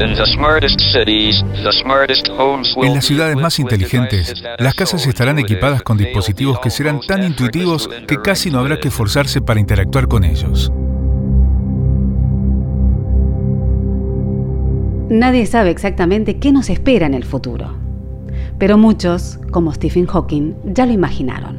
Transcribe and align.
En 0.00 0.14
las 2.94 3.04
ciudades 3.04 3.36
más 3.36 3.58
inteligentes, 3.58 4.44
las 4.58 4.74
casas 4.74 5.04
estarán 5.08 5.40
equipadas 5.40 5.82
con 5.82 5.98
dispositivos 5.98 6.60
que 6.60 6.70
serán 6.70 7.00
tan 7.00 7.24
intuitivos 7.24 7.90
que 8.06 8.18
casi 8.22 8.48
no 8.52 8.60
habrá 8.60 8.78
que 8.78 8.88
esforzarse 8.88 9.40
para 9.40 9.58
interactuar 9.58 10.06
con 10.06 10.22
ellos. 10.22 10.70
Nadie 15.08 15.46
sabe 15.46 15.70
exactamente 15.70 16.38
qué 16.38 16.52
nos 16.52 16.70
espera 16.70 17.06
en 17.06 17.14
el 17.14 17.24
futuro, 17.24 17.74
pero 18.56 18.78
muchos, 18.78 19.40
como 19.50 19.72
Stephen 19.74 20.06
Hawking, 20.06 20.54
ya 20.64 20.86
lo 20.86 20.92
imaginaron. 20.92 21.56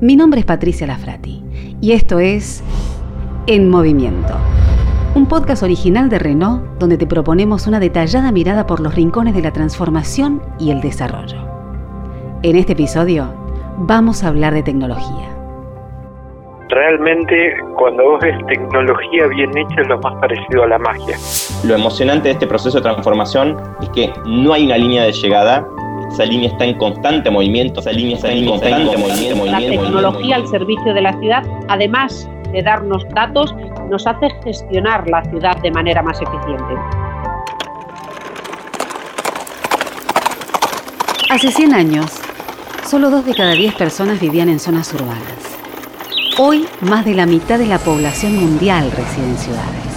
Mi 0.00 0.14
nombre 0.14 0.38
es 0.40 0.46
Patricia 0.46 0.86
Lafrati 0.86 1.42
y 1.80 1.90
esto 1.90 2.20
es 2.20 2.62
En 3.48 3.68
Movimiento 3.68 4.38
un 5.14 5.26
podcast 5.26 5.62
original 5.62 6.08
de 6.08 6.18
Renault 6.18 6.64
donde 6.80 6.98
te 6.98 7.06
proponemos 7.06 7.68
una 7.68 7.78
detallada 7.78 8.32
mirada 8.32 8.66
por 8.66 8.80
los 8.80 8.96
rincones 8.96 9.32
de 9.34 9.42
la 9.42 9.52
transformación 9.52 10.42
y 10.58 10.72
el 10.72 10.80
desarrollo. 10.80 11.36
En 12.42 12.56
este 12.56 12.72
episodio 12.72 13.32
vamos 13.78 14.24
a 14.24 14.28
hablar 14.28 14.54
de 14.54 14.64
tecnología. 14.64 15.30
Realmente 16.68 17.54
cuando 17.76 18.02
vos 18.02 18.20
ves 18.22 18.36
tecnología 18.48 19.28
bien 19.28 19.56
hecha 19.56 19.82
es 19.82 19.86
lo 19.86 20.00
más 20.00 20.14
parecido 20.20 20.64
a 20.64 20.66
la 20.66 20.78
magia. 20.78 21.16
Lo 21.64 21.76
emocionante 21.76 22.28
de 22.28 22.32
este 22.32 22.48
proceso 22.48 22.78
de 22.78 22.82
transformación 22.82 23.56
es 23.82 23.88
que 23.90 24.12
no 24.26 24.52
hay 24.52 24.66
una 24.66 24.78
línea 24.78 25.04
de 25.04 25.12
llegada, 25.12 25.64
esa 26.10 26.24
línea 26.24 26.48
está 26.48 26.64
en 26.64 26.76
constante 26.76 27.30
movimiento, 27.30 27.78
esa 27.78 27.92
línea 27.92 28.16
está 28.16 28.32
en 28.32 28.46
constante 28.46 28.96
movimiento. 28.96 29.46
La 29.46 29.58
tecnología 29.60 30.36
al 30.36 30.48
servicio 30.48 30.92
de 30.92 31.02
la 31.02 31.12
ciudad, 31.20 31.44
además 31.68 32.28
de 32.54 32.62
darnos 32.62 33.06
datos, 33.10 33.54
nos 33.90 34.06
hace 34.06 34.30
gestionar 34.42 35.08
la 35.08 35.22
ciudad 35.24 35.60
de 35.60 35.70
manera 35.70 36.02
más 36.02 36.18
eficiente. 36.22 36.74
Hace 41.30 41.50
100 41.50 41.74
años, 41.74 42.06
solo 42.86 43.10
dos 43.10 43.26
de 43.26 43.34
cada 43.34 43.52
10 43.52 43.74
personas 43.74 44.20
vivían 44.20 44.48
en 44.48 44.60
zonas 44.60 44.94
urbanas. 44.94 45.58
Hoy, 46.38 46.66
más 46.80 47.04
de 47.04 47.14
la 47.14 47.26
mitad 47.26 47.58
de 47.58 47.66
la 47.66 47.78
población 47.78 48.36
mundial 48.36 48.90
reside 48.92 49.26
en 49.26 49.36
ciudades. 49.36 49.94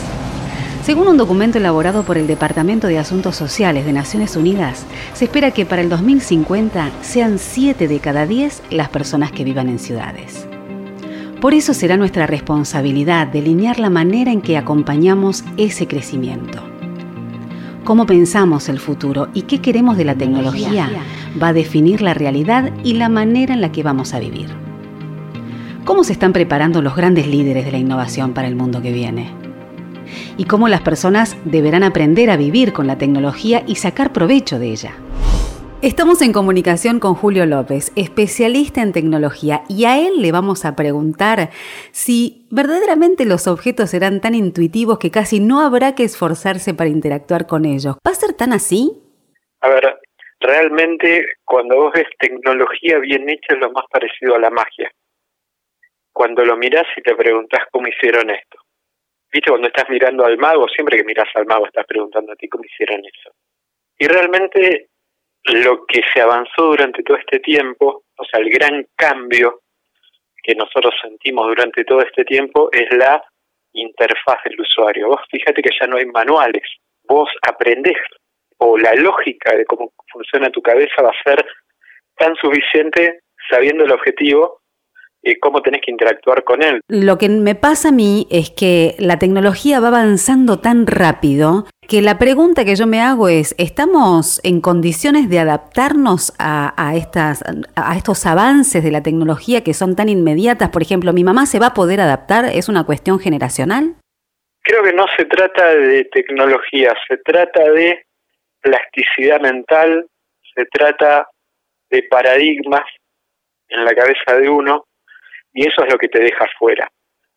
Según 0.84 1.08
un 1.10 1.18
documento 1.18 1.58
elaborado 1.58 2.04
por 2.04 2.18
el 2.18 2.28
Departamento 2.28 2.88
de 2.88 2.98
Asuntos 2.98 3.36
Sociales 3.36 3.86
de 3.86 3.94
Naciones 3.94 4.36
Unidas, 4.36 4.86
se 5.14 5.26
espera 5.26 5.52
que 5.52 5.66
para 5.66 5.82
el 5.82 5.90
2050 5.90 6.90
sean 7.02 7.40
7 7.40 7.88
de 7.88 8.00
cada 8.00 8.26
10 8.26 8.64
las 8.72 8.90
personas 8.90 9.32
que 9.32 9.44
vivan 9.44 9.68
en 9.68 9.80
ciudades. 9.80 10.48
Por 11.42 11.54
eso 11.54 11.76
será 11.76 11.98
nuestra 11.98 12.26
responsabilidad 12.26 13.28
delinear 13.28 13.80
la 13.80 13.92
manera 13.92 14.32
en 14.32 14.42
que 14.42 14.58
acompañamos 14.58 15.44
ese 15.58 15.88
crecimiento. 15.88 16.64
Cómo 17.84 18.08
pensamos 18.08 18.70
el 18.70 18.80
futuro 18.80 19.30
y 19.36 19.44
qué 19.44 19.62
queremos 19.62 19.98
de 19.98 20.06
la 20.06 20.16
tecnología 20.16 20.90
va 21.42 21.50
a 21.50 21.54
definir 21.54 22.02
la 22.02 22.16
realidad 22.16 22.72
y 22.84 22.94
la 22.94 23.08
manera 23.08 23.54
en 23.54 23.62
la 23.62 23.72
que 23.72 23.84
vamos 23.84 24.16
a 24.16 24.20
vivir. 24.20 24.50
¿Cómo 25.86 26.04
se 26.04 26.14
están 26.14 26.34
preparando 26.34 26.82
los 26.82 26.96
grandes 26.96 27.28
líderes 27.28 27.66
de 27.66 27.72
la 27.72 27.78
innovación 27.78 28.34
para 28.34 28.48
el 28.48 28.56
mundo 28.56 28.82
que 28.82 28.92
viene? 28.92 29.32
Y 30.38 30.46
cómo 30.46 30.68
las 30.68 30.82
personas 30.82 31.38
deberán 31.46 31.84
aprender 31.84 32.32
a 32.32 32.38
vivir 32.38 32.74
con 32.74 32.88
la 32.88 32.98
tecnología 32.98 33.64
y 33.66 33.76
sacar 33.76 34.12
provecho 34.12 34.58
de 34.58 34.72
ella. 34.72 34.96
Estamos 35.84 36.24
en 36.24 36.34
comunicación 36.34 37.00
con 37.00 37.14
Julio 37.14 37.46
López, 37.46 37.92
especialista 37.96 38.82
en 38.82 38.94
tecnología, 38.94 39.62
y 39.70 39.86
a 39.86 40.00
él 40.00 40.24
le 40.24 40.32
vamos 40.32 40.66
a 40.66 40.76
preguntar 40.76 41.50
si 41.92 42.48
verdaderamente 42.50 43.26
los 43.26 43.46
objetos 43.46 43.92
serán 43.92 44.20
tan 44.20 44.34
intuitivos 44.34 44.98
que 44.98 45.12
casi 45.12 45.40
no 45.40 45.62
habrá 45.62 45.94
que 45.94 46.04
esforzarse 46.04 46.74
para 46.74 46.90
interactuar 46.90 47.46
con 47.46 47.64
ellos. 47.66 47.96
¿Va 47.98 48.10
a 48.10 48.16
ser 48.16 48.34
tan 48.34 48.54
así? 48.54 48.90
A 49.62 49.70
ver, 49.70 50.00
realmente 50.40 51.28
cuando 51.46 51.76
vos 51.76 51.94
ves 51.94 52.08
tecnología 52.18 52.98
bien 52.98 53.30
hecha 53.30 53.54
es 53.54 53.60
lo 53.60 53.72
más 53.72 53.86
parecido 53.92 54.34
a 54.34 54.40
la 54.40 54.50
magia. 54.50 54.90
Cuando 56.12 56.44
lo 56.44 56.58
mirás 56.58 56.88
y 56.98 57.04
te 57.04 57.14
preguntas 57.14 57.62
cómo 57.72 57.88
hicieron 57.88 58.32
esto. 58.32 58.58
¿Viste 59.32 59.52
cuando 59.52 59.68
estás 59.68 59.88
mirando 59.92 60.26
al 60.26 60.40
mago? 60.40 60.68
Siempre 60.70 60.98
que 60.98 61.04
miras 61.04 61.30
al 61.36 61.46
mago 61.46 61.68
estás 61.68 61.86
preguntando 61.86 62.32
a 62.32 62.36
ti 62.36 62.50
cómo 62.50 62.64
hicieron 62.64 63.02
eso. 63.06 63.30
Y 64.00 64.08
realmente 64.08 64.90
lo 65.46 65.86
que 65.86 66.02
se 66.14 66.22
avanzó 66.22 66.64
durante 66.64 67.04
todo 67.04 67.18
este 67.18 67.40
tiempo, 67.40 68.04
o 68.18 68.26
sea, 68.26 68.40
el 68.40 68.50
gran 68.50 68.86
cambio 68.96 69.62
que 70.44 70.56
nosotros 70.56 70.94
sentimos 71.02 71.48
durante 71.48 71.84
todo 71.84 72.02
este 72.02 72.24
tiempo 72.24 72.70
es 72.72 72.90
la 72.98 73.24
interfaz 73.74 74.38
del 74.46 74.60
usuario. 74.60 75.08
Vos 75.08 75.22
fíjate 75.30 75.62
que 75.62 75.76
ya 75.80 75.88
no 75.88 75.98
hay 75.98 76.06
manuales, 76.06 76.64
vos 77.04 77.30
aprendés 77.42 77.98
o 78.58 78.78
la 78.78 78.94
lógica 78.96 79.56
de 79.56 79.66
cómo 79.66 79.94
funciona 80.12 80.50
tu 80.50 80.62
cabeza 80.62 81.02
va 81.02 81.10
a 81.10 81.24
ser 81.24 81.46
tan 82.16 82.36
suficiente 82.36 83.22
sabiendo 83.50 83.86
el 83.86 83.92
objetivo 83.92 84.62
cómo 85.36 85.62
tenés 85.62 85.82
que 85.82 85.92
interactuar 85.92 86.44
con 86.44 86.64
él. 86.64 86.82
Lo 86.88 87.18
que 87.18 87.30
me 87.30 87.56
pasa 87.56 87.90
a 87.90 87.92
mí 87.92 88.28
es 88.32 88.50
que 88.50 88.96
la 89.00 89.20
tecnología 89.20 89.80
va 89.80 89.90
avanzando 89.90 90.60
tan 90.60 90.88
rápido 90.88 91.66
que 91.88 92.02
la 92.02 92.18
pregunta 92.18 92.66
que 92.66 92.76
yo 92.76 92.86
me 92.86 93.02
hago 93.02 93.30
es, 93.30 93.56
¿estamos 93.58 94.42
en 94.44 94.60
condiciones 94.60 95.30
de 95.30 95.40
adaptarnos 95.40 96.34
a, 96.38 96.94
estas, 96.96 97.44
a 97.76 97.96
estos 97.96 98.26
avances 98.26 98.84
de 98.84 98.92
la 98.92 99.04
tecnología 99.04 99.64
que 99.64 99.74
son 99.74 99.96
tan 99.96 100.10
inmediatas? 100.10 100.70
Por 100.70 100.82
ejemplo, 100.82 101.14
¿mi 101.14 101.24
mamá 101.24 101.46
se 101.46 101.60
va 101.60 101.68
a 101.68 101.74
poder 101.74 102.02
adaptar? 102.02 102.46
¿Es 102.46 102.68
una 102.68 102.86
cuestión 102.86 103.20
generacional? 103.20 103.96
Creo 104.64 104.84
que 104.84 104.92
no 104.92 105.06
se 105.16 105.24
trata 105.26 105.76
de 105.76 106.04
tecnología, 106.06 106.94
se 107.08 107.18
trata 107.18 107.72
de 107.72 108.04
plasticidad 108.60 109.40
mental, 109.40 110.06
se 110.54 110.66
trata 110.66 111.26
de 111.90 112.04
paradigmas 112.04 112.84
en 113.70 113.86
la 113.86 113.96
cabeza 113.96 114.38
de 114.38 114.50
uno 114.50 114.87
y 115.58 115.68
eso 115.68 115.84
es 115.84 115.92
lo 115.92 115.98
que 115.98 116.08
te 116.08 116.20
deja 116.20 116.46
fuera. 116.60 116.88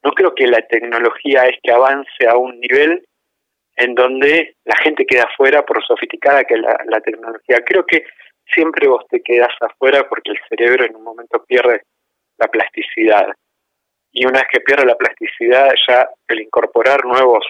No 0.05 0.13
creo 0.13 0.35
que 0.35 0.47
la 0.47 0.61
tecnología 0.61 1.45
es 1.45 1.57
que 1.63 1.73
avance 1.73 2.29
a 2.29 2.37
un 2.37 2.61
nivel 2.61 3.03
en 3.77 3.95
donde 3.95 4.57
la 4.67 4.77
gente 4.77 5.07
queda 5.07 5.25
afuera 5.25 5.65
por 5.65 5.83
sofisticada 5.83 6.45
que 6.45 6.59
la, 6.59 6.79
la 6.85 7.01
tecnología. 7.01 7.65
Creo 7.65 7.83
que 7.87 8.05
siempre 8.45 8.89
vos 8.89 9.07
te 9.09 9.23
quedas 9.23 9.55
afuera 9.63 10.07
porque 10.07 10.33
el 10.33 10.39
cerebro 10.51 10.85
en 10.85 10.97
un 10.97 11.03
momento 11.03 11.43
pierde 11.47 11.81
la 12.37 12.49
plasticidad. 12.49 13.27
Y 14.13 14.27
una 14.27 14.41
vez 14.41 14.49
que 14.53 14.61
pierde 14.61 14.85
la 14.85 14.97
plasticidad, 14.97 15.71
ya 15.89 16.11
el 16.29 16.43
incorporar 16.43 17.07
nuevos 17.07 17.47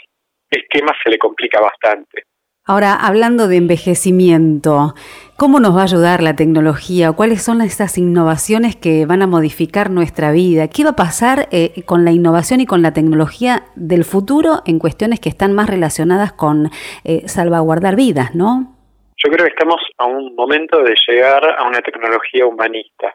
esquemas 0.48 0.97
se 1.02 1.10
le 1.10 1.19
complica 1.19 1.60
bastante. 1.60 2.26
Ahora, 2.70 2.94
hablando 2.94 3.48
de 3.48 3.56
envejecimiento, 3.56 4.94
¿cómo 5.36 5.58
nos 5.58 5.75
va 5.75 5.81
a 5.81 5.91
ayudar 5.91 6.22
la 6.22 6.36
tecnología? 6.36 7.10
¿Cuáles 7.10 7.42
son 7.42 7.62
estas 7.62 7.98
innovaciones 7.98 8.76
que 8.76 9.06
van 9.06 9.22
a 9.22 9.26
modificar 9.26 9.91
nuestra 9.91 10.31
vida? 10.31 10.69
¿Qué 10.69 10.84
va 10.84 10.91
a 10.91 10.94
pasar 10.94 11.48
eh, 11.50 11.82
con 11.84 12.04
la 12.04 12.12
innovación 12.12 12.60
y 12.60 12.66
con 12.66 12.81
la 12.81 12.92
tecnología 12.92 13.64
del 13.75 14.04
futuro 14.04 14.62
en 14.66 14.78
cuestiones 14.78 15.19
que 15.19 15.31
están 15.31 15.53
más 15.53 15.69
relacionadas 15.69 16.32
con 16.32 16.70
eh, 17.03 17.26
salvaguardar 17.26 17.97
vidas, 17.97 18.36
no? 18.36 18.78
Yo 19.16 19.32
creo 19.32 19.47
que 19.47 19.52
estamos 19.52 19.82
a 19.98 20.06
un 20.06 20.37
momento 20.37 20.81
de 20.84 20.94
llegar 21.08 21.42
a 21.58 21.66
una 21.66 21.81
tecnología 21.81 22.47
humanista, 22.47 23.12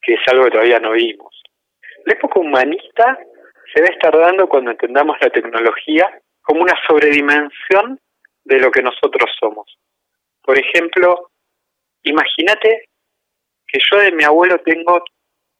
que 0.00 0.14
es 0.14 0.20
algo 0.28 0.44
que 0.44 0.52
todavía 0.52 0.80
no 0.80 0.92
vimos. 0.92 1.42
La 2.06 2.14
época 2.14 2.40
humanista 2.40 3.18
se 3.74 3.82
va 3.82 3.88
a 3.88 3.92
estar 3.92 4.18
dando 4.18 4.48
cuando 4.48 4.70
entendamos 4.70 5.18
la 5.20 5.28
tecnología 5.28 6.08
como 6.40 6.62
una 6.62 6.74
sobredimensión 6.88 8.00
de 8.44 8.58
lo 8.58 8.70
que 8.70 8.82
nosotros 8.82 9.30
somos. 9.38 9.78
Por 10.42 10.58
ejemplo, 10.58 11.30
imagínate 12.02 12.88
que 13.66 13.78
yo 13.90 13.98
de 13.98 14.12
mi 14.12 14.24
abuelo 14.24 14.58
tengo 14.64 15.02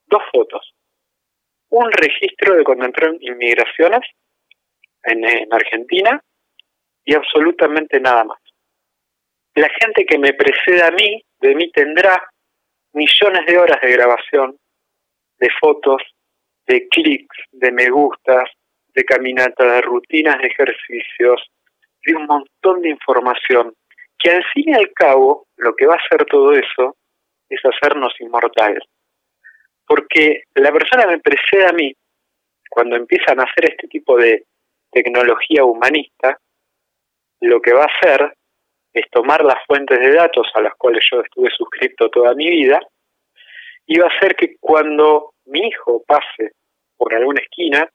dos 0.07 0.23
fotos. 0.33 0.75
Un 1.71 1.91
registro 1.91 2.57
de 2.57 2.65
cuando 2.65 2.87
entró 2.87 3.09
en 3.09 3.19
inmigraciones 3.21 4.01
en, 5.05 5.25
en 5.25 5.53
Argentina 5.53 6.23
y 7.05 7.15
absolutamente 7.15 8.01
nada 8.01 8.25
más. 8.25 8.39
La 9.55 9.69
gente 9.81 10.05
que 10.07 10.19
me 10.19 10.33
precede 10.33 10.83
a 10.83 10.91
mí, 10.91 11.23
de 11.41 11.55
mí 11.55 11.71
tendrá 11.73 12.31
millones 12.93 13.47
de 13.47 13.59
horas 13.59 13.81
de 13.81 13.93
grabación, 13.93 14.57
de 15.39 15.49
fotos, 15.61 16.03
de 16.67 16.89
clics, 16.89 17.37
de 17.51 17.73
me 17.73 17.89
gustas, 17.91 18.49
de 18.89 19.05
caminatas, 19.05 19.73
de 19.73 19.81
rutinas 19.83 20.39
de 20.39 20.47
ejercicios, 20.47 21.51
de 22.05 22.15
un 22.15 22.27
montón 22.27 22.83
de 22.83 22.91
información 22.91 23.75
que 24.19 24.31
al 24.31 24.45
fin 24.53 24.65
y 24.69 24.75
al 24.75 24.93
cabo 24.93 25.47
lo 25.57 25.75
que 25.75 25.87
va 25.87 25.95
a 25.95 25.99
hacer 26.05 26.25
todo 26.27 26.53
eso 26.53 26.97
es 27.49 27.61
hacernos 27.65 28.15
inmortales. 28.21 28.83
Porque 29.87 30.45
la 30.55 30.73
persona 30.73 31.05
que 31.05 31.11
me 31.11 31.19
precede 31.19 31.67
a 31.67 31.73
mí, 31.73 31.93
cuando 32.71 32.97
empiezan 32.97 33.41
a 33.41 33.45
hacer 33.45 33.73
este 33.73 33.89
tipo 33.89 34.17
de 34.17 34.45
tecnología 34.91 35.65
humanista, 35.65 36.39
lo 37.41 37.61
que 37.61 37.73
va 37.73 37.83
a 37.83 37.93
hacer 37.99 38.35
es 38.93 39.05
tomar 39.11 39.45
las 39.45 39.59
fuentes 39.67 39.99
de 39.99 40.13
datos 40.13 40.47
a 40.55 40.61
las 40.61 40.75
cuales 40.77 41.05
yo 41.11 41.21
estuve 41.21 41.51
suscrito 41.51 42.09
toda 42.11 42.35
mi 42.35 42.49
vida 42.49 42.81
y 43.87 43.99
va 43.99 44.07
a 44.07 44.17
hacer 44.17 44.37
que 44.37 44.57
cuando 44.61 45.33
mi 45.47 45.67
hijo 45.67 46.03
pase 46.07 46.53
por 46.97 47.15
alguna 47.15 47.41
esquina 47.41 47.89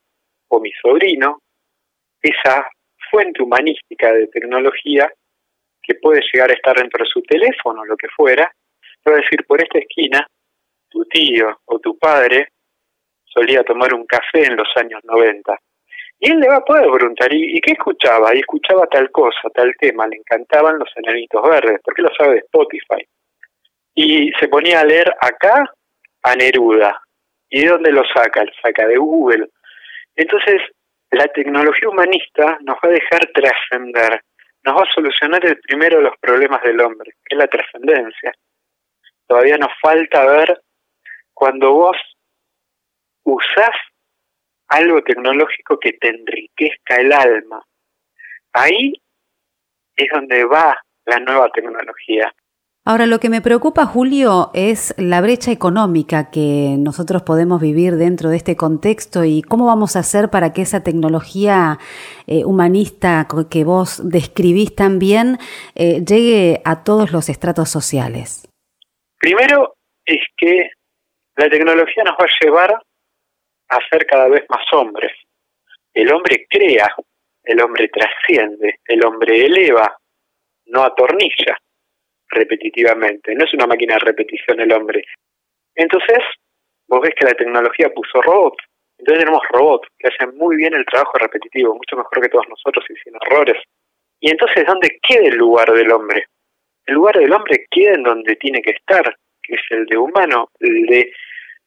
o 0.50 0.60
mi 0.60 0.72
sobrino, 0.82 1.42
esa 2.22 2.68
fuente 3.10 3.42
humanística 3.42 4.12
de 4.14 4.28
tecnología 4.28 5.12
que 5.82 5.96
puede 5.96 6.22
llegar 6.32 6.52
a 6.52 6.54
estar 6.54 6.76
dentro 6.76 7.04
de 7.04 7.10
su 7.10 7.22
teléfono 7.22 7.82
o 7.82 7.86
lo 7.86 7.96
que 7.96 8.08
fuera, 8.10 8.52
va 9.08 9.14
a 9.14 9.22
decir, 9.22 9.46
por 9.48 9.62
esta 9.62 9.80
esquina, 9.80 10.28
tu 10.90 11.06
tío 11.06 11.60
o 11.66 11.80
tu 11.80 11.98
padre 11.98 12.50
solía 13.26 13.64
tomar 13.64 13.94
un 13.94 14.06
café 14.06 14.46
en 14.46 14.58
los 14.58 14.68
años 14.76 15.02
90. 15.04 15.58
Y 16.20 16.32
él 16.32 16.40
le 16.40 16.48
va 16.48 16.58
a 16.58 16.66
poder 16.66 16.90
preguntar, 16.90 17.32
¿y, 17.32 17.62
qué 17.62 17.74
escuchaba? 17.74 18.36
Y 18.36 18.40
escuchaba 18.40 18.88
tal 18.88 19.12
cosa, 19.12 19.50
tal 19.54 19.72
tema, 19.80 20.08
le 20.08 20.18
encantaban 20.18 20.80
los 20.80 20.90
enanitos 20.96 21.48
verdes, 21.48 21.80
porque 21.84 22.02
lo 22.02 22.10
sabe 22.18 22.34
de 22.34 22.40
Spotify. 22.40 23.08
Y 23.94 24.32
se 24.40 24.48
ponía 24.48 24.80
a 24.80 24.86
leer 24.86 25.14
acá 25.22 25.72
a 26.24 26.36
Neruda. 26.36 27.00
¿Y 27.50 27.62
de 27.62 27.70
dónde 27.70 27.92
lo 27.92 28.04
saca? 28.14 28.44
Lo 28.44 28.52
saca 28.62 28.88
de 28.88 28.98
Google. 28.98 29.48
Entonces, 30.16 30.62
la 31.12 31.28
tecnología 31.28 31.90
humanista 31.90 32.58
nos 32.62 32.78
va 32.78 32.90
a 32.90 32.92
dejar 32.92 33.26
trascender, 33.34 34.22
nos 34.64 34.76
va 34.76 34.84
a 34.84 34.94
solucionar 34.94 35.46
el 35.46 35.60
primero 35.60 35.98
de 35.98 36.04
los 36.04 36.18
problemas 36.20 36.62
del 36.64 36.80
hombre, 36.82 37.12
que 37.24 37.36
es 37.36 37.38
la 37.38 37.48
trascendencia. 37.48 38.34
Todavía 39.28 39.58
nos 39.58 39.72
falta 39.82 40.26
ver 40.26 40.62
cuando 41.34 41.74
vos 41.74 41.98
usás 43.24 43.76
algo 44.70 45.02
tecnológico 45.04 45.80
que 45.80 45.94
te 45.94 46.10
enriquezca 46.10 46.98
el 46.98 47.14
alma. 47.14 47.64
Ahí 48.54 48.94
es 49.96 50.08
donde 50.12 50.44
va 50.46 50.82
la 51.06 51.20
nueva 51.20 51.50
tecnología. 51.50 52.34
Ahora, 52.90 53.06
lo 53.06 53.20
que 53.20 53.30
me 53.30 53.42
preocupa, 53.42 53.86
Julio, 53.86 54.50
es 54.54 54.96
la 54.98 55.20
brecha 55.20 55.52
económica 55.52 56.32
que 56.32 56.78
nosotros 56.80 57.22
podemos 57.22 57.60
vivir 57.60 57.98
dentro 57.98 58.30
de 58.30 58.38
este 58.38 58.56
contexto 58.56 59.26
y 59.26 59.42
cómo 59.42 59.66
vamos 59.66 59.98
a 59.98 60.00
hacer 60.00 60.30
para 60.30 60.54
que 60.54 60.62
esa 60.62 60.84
tecnología 60.84 61.80
eh, 62.28 62.46
humanista 62.46 63.28
que 63.52 63.66
vos 63.66 64.10
describís 64.10 64.74
tan 64.74 65.00
bien 65.00 65.38
eh, 65.76 66.00
llegue 66.00 66.62
a 66.64 66.86
todos 66.86 67.12
los 67.12 67.28
estratos 67.28 67.70
sociales. 67.70 68.48
Primero 69.20 69.76
es 70.06 70.26
que 70.38 70.70
la 71.36 71.50
tecnología 71.50 72.06
nos 72.06 72.14
va 72.14 72.24
a 72.24 72.40
llevar 72.42 72.82
a 73.68 73.80
ser 73.92 74.06
cada 74.06 74.30
vez 74.30 74.46
más 74.48 74.64
hombres. 74.72 75.12
El 75.94 76.10
hombre 76.14 76.48
crea, 76.50 76.88
el 77.44 77.62
hombre 77.62 77.90
trasciende, 77.90 78.80
el 78.86 79.04
hombre 79.04 79.46
eleva, 79.46 79.94
no 80.68 80.84
atornilla 80.84 81.58
repetitivamente. 82.30 83.36
No 83.36 83.46
es 83.46 83.54
una 83.54 83.68
máquina 83.68 83.96
de 83.96 84.00
repetición 84.00 84.60
el 84.60 84.72
hombre. 84.72 85.04
Entonces, 85.76 86.20
vos 86.88 87.02
ves 87.02 87.14
que 87.18 87.26
la 87.26 87.34
tecnología 87.34 87.90
puso 87.90 88.22
robots. 88.22 88.64
Entonces 89.00 89.26
tenemos 89.26 89.44
robots 89.52 89.88
que 90.00 90.08
hacen 90.08 90.36
muy 90.38 90.56
bien 90.56 90.74
el 90.74 90.86
trabajo 90.86 91.18
repetitivo, 91.20 91.76
mucho 91.76 91.96
mejor 91.96 92.22
que 92.22 92.30
todos 92.30 92.50
nosotros 92.50 92.84
y 92.90 92.96
sin 92.96 93.14
errores. 93.22 93.62
Y 94.20 94.32
entonces, 94.32 94.66
¿dónde 94.66 94.98
queda 95.08 95.28
el 95.28 95.38
lugar 95.38 95.72
del 95.72 95.92
hombre? 95.92 96.26
El 96.86 96.96
lugar 96.96 97.18
del 97.18 97.32
hombre 97.32 97.68
queda 97.70 97.94
en 97.94 98.04
donde 98.04 98.36
tiene 98.38 98.62
que 98.62 98.72
estar, 98.72 99.16
que 99.44 99.56
es 99.56 99.62
el 99.70 99.86
de 99.86 99.98
humano, 99.98 100.50
el 100.60 100.86
de 100.88 101.12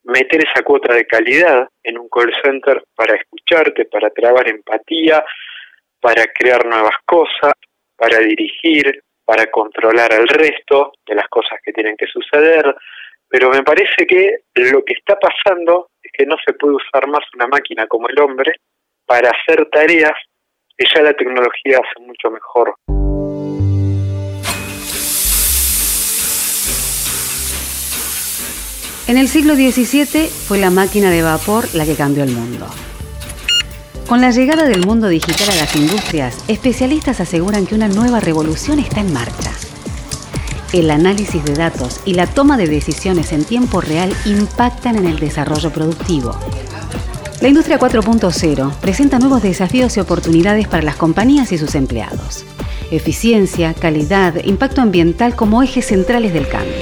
meter 0.05 0.45
esa 0.45 0.63
cuota 0.63 0.95
de 0.95 1.07
calidad 1.07 1.69
en 1.85 1.99
un 1.99 2.09
call 2.09 2.33
center 2.43 2.83
para 2.97 3.15
escucharte, 3.15 3.85
para 3.85 4.11
trabar 4.11 4.49
empatía, 4.49 5.25
para 6.01 6.25
crear 6.27 6.65
nuevas 6.67 6.97
cosas, 7.05 7.53
para 7.97 8.19
dirigir, 8.19 9.03
para 9.25 9.51
controlar 9.51 10.13
al 10.13 10.27
resto 10.29 10.93
de 11.07 11.15
las 11.15 11.29
cosas 11.29 11.59
que 11.65 11.73
tienen 11.73 11.97
que 11.97 12.07
suceder, 12.07 12.75
pero 13.29 13.51
me 13.51 13.63
parece 13.63 14.07
que 14.07 14.41
lo 14.55 14.85
que 14.85 14.95
está 14.95 15.17
pasando 15.19 15.91
es 16.03 16.11
que 16.13 16.27
no 16.27 16.37
se 16.45 16.53
puede 16.55 16.75
usar 16.75 17.07
más 17.07 17.25
una 17.35 17.47
máquina 17.47 17.87
como 17.87 18.09
el 18.09 18.19
hombre 18.19 18.53
para 19.07 19.31
hacer 19.31 19.67
tareas 19.71 20.13
que 20.77 20.87
ya 20.93 21.03
la 21.03 21.13
tecnología 21.13 21.79
hace 21.79 22.05
mucho 22.05 22.31
mejor. 22.31 22.75
En 29.07 29.19
el 29.19 29.27
siglo 29.27 29.55
XVII 29.55 30.29
fue 30.29 30.59
la 30.59 30.71
máquina 30.71 31.11
de 31.11 31.23
vapor 31.23 31.65
la 31.75 31.85
que 31.85 31.97
cambió 31.97 32.23
el 32.23 32.31
mundo. 32.31 32.67
Con 34.11 34.21
la 34.21 34.33
llegada 34.33 34.65
del 34.65 34.85
mundo 34.85 35.07
digital 35.07 35.49
a 35.51 35.55
las 35.55 35.77
industrias, 35.77 36.37
especialistas 36.49 37.21
aseguran 37.21 37.65
que 37.65 37.77
una 37.77 37.87
nueva 37.87 38.19
revolución 38.19 38.81
está 38.81 39.03
en 39.03 39.13
marcha. 39.13 39.53
El 40.73 40.91
análisis 40.91 41.45
de 41.45 41.55
datos 41.55 42.01
y 42.05 42.15
la 42.15 42.27
toma 42.27 42.57
de 42.57 42.67
decisiones 42.67 43.31
en 43.31 43.45
tiempo 43.45 43.81
real 43.81 44.13
impactan 44.25 44.97
en 44.97 45.07
el 45.07 45.21
desarrollo 45.21 45.71
productivo. 45.71 46.37
La 47.41 47.47
industria 47.47 47.79
4.0 47.79 48.75
presenta 48.81 49.21
nuevos 49.21 49.45
desafíos 49.45 49.97
y 49.97 50.01
oportunidades 50.01 50.67
para 50.67 50.83
las 50.83 50.97
compañías 50.97 51.53
y 51.53 51.59
sus 51.59 51.77
empleados. 51.77 52.45
Eficiencia, 52.91 53.75
calidad, 53.75 54.43
impacto 54.43 54.81
ambiental 54.81 55.37
como 55.37 55.63
ejes 55.63 55.87
centrales 55.87 56.35
del 56.35 56.49
cambio. 56.49 56.75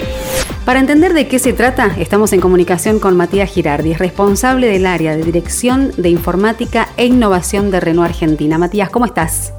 Para 0.68 0.80
entender 0.80 1.14
de 1.14 1.26
qué 1.28 1.38
se 1.38 1.54
trata, 1.54 1.96
estamos 1.98 2.30
en 2.34 2.42
comunicación 2.42 3.00
con 3.00 3.16
Matías 3.16 3.50
Girardi, 3.50 3.94
responsable 3.94 4.66
del 4.66 4.84
área 4.84 5.16
de 5.16 5.24
Dirección 5.24 5.92
de 5.96 6.10
Informática 6.10 6.90
e 6.98 7.06
Innovación 7.06 7.70
de 7.70 7.80
Renault 7.80 8.10
Argentina. 8.10 8.58
Matías, 8.58 8.90
¿cómo 8.90 9.06
estás? 9.06 9.54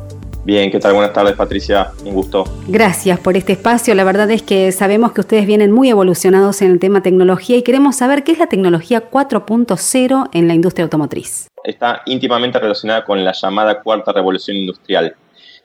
Bien, 0.46 0.70
¿qué 0.70 0.78
tal? 0.78 0.94
Buenas 0.94 1.12
tardes, 1.12 1.34
Patricia. 1.34 1.94
Un 2.06 2.14
gusto. 2.14 2.44
Gracias 2.68 3.20
por 3.20 3.36
este 3.36 3.54
espacio. 3.54 3.96
La 3.96 4.04
verdad 4.04 4.30
es 4.30 4.44
que 4.44 4.72
sabemos 4.72 5.12
que 5.14 5.22
ustedes 5.22 5.48
vienen 5.48 5.72
muy 5.72 5.90
evolucionados 5.90 6.62
en 6.62 6.70
el 6.70 6.80
tema 6.80 7.02
tecnología 7.02 7.58
y 7.58 7.64
queremos 7.64 7.96
saber 7.96 8.24
qué 8.24 8.34
es 8.34 8.38
la 8.38 8.46
tecnología 8.46 9.10
4.0 9.10 10.30
en 10.32 10.48
la 10.48 10.54
industria 10.54 10.84
automotriz. 10.84 11.48
Está 11.64 12.04
íntimamente 12.06 12.60
relacionada 12.60 13.04
con 13.04 13.24
la 13.24 13.34
llamada 13.34 13.82
cuarta 13.82 14.14
revolución 14.14 14.58
industrial 14.58 15.16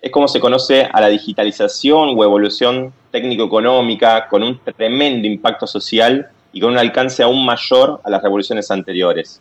es 0.05 0.11
como 0.11 0.29
se 0.29 0.38
conoce 0.38 0.87
a 0.93 1.00
la 1.00 1.08
digitalización 1.08 2.11
o 2.14 2.23
evolución 2.23 2.93
técnico-económica 3.14 4.26
con 4.28 4.43
un 4.43 4.58
tremendo 4.76 5.28
impacto 5.28 5.69
social 5.69 6.28
y 6.52 6.61
con 6.61 6.72
un 6.72 6.78
alcance 6.78 7.22
aún 7.22 7.46
mayor 7.46 8.00
a 8.02 8.11
las 8.11 8.20
revoluciones 8.20 8.72
anteriores. 8.72 9.40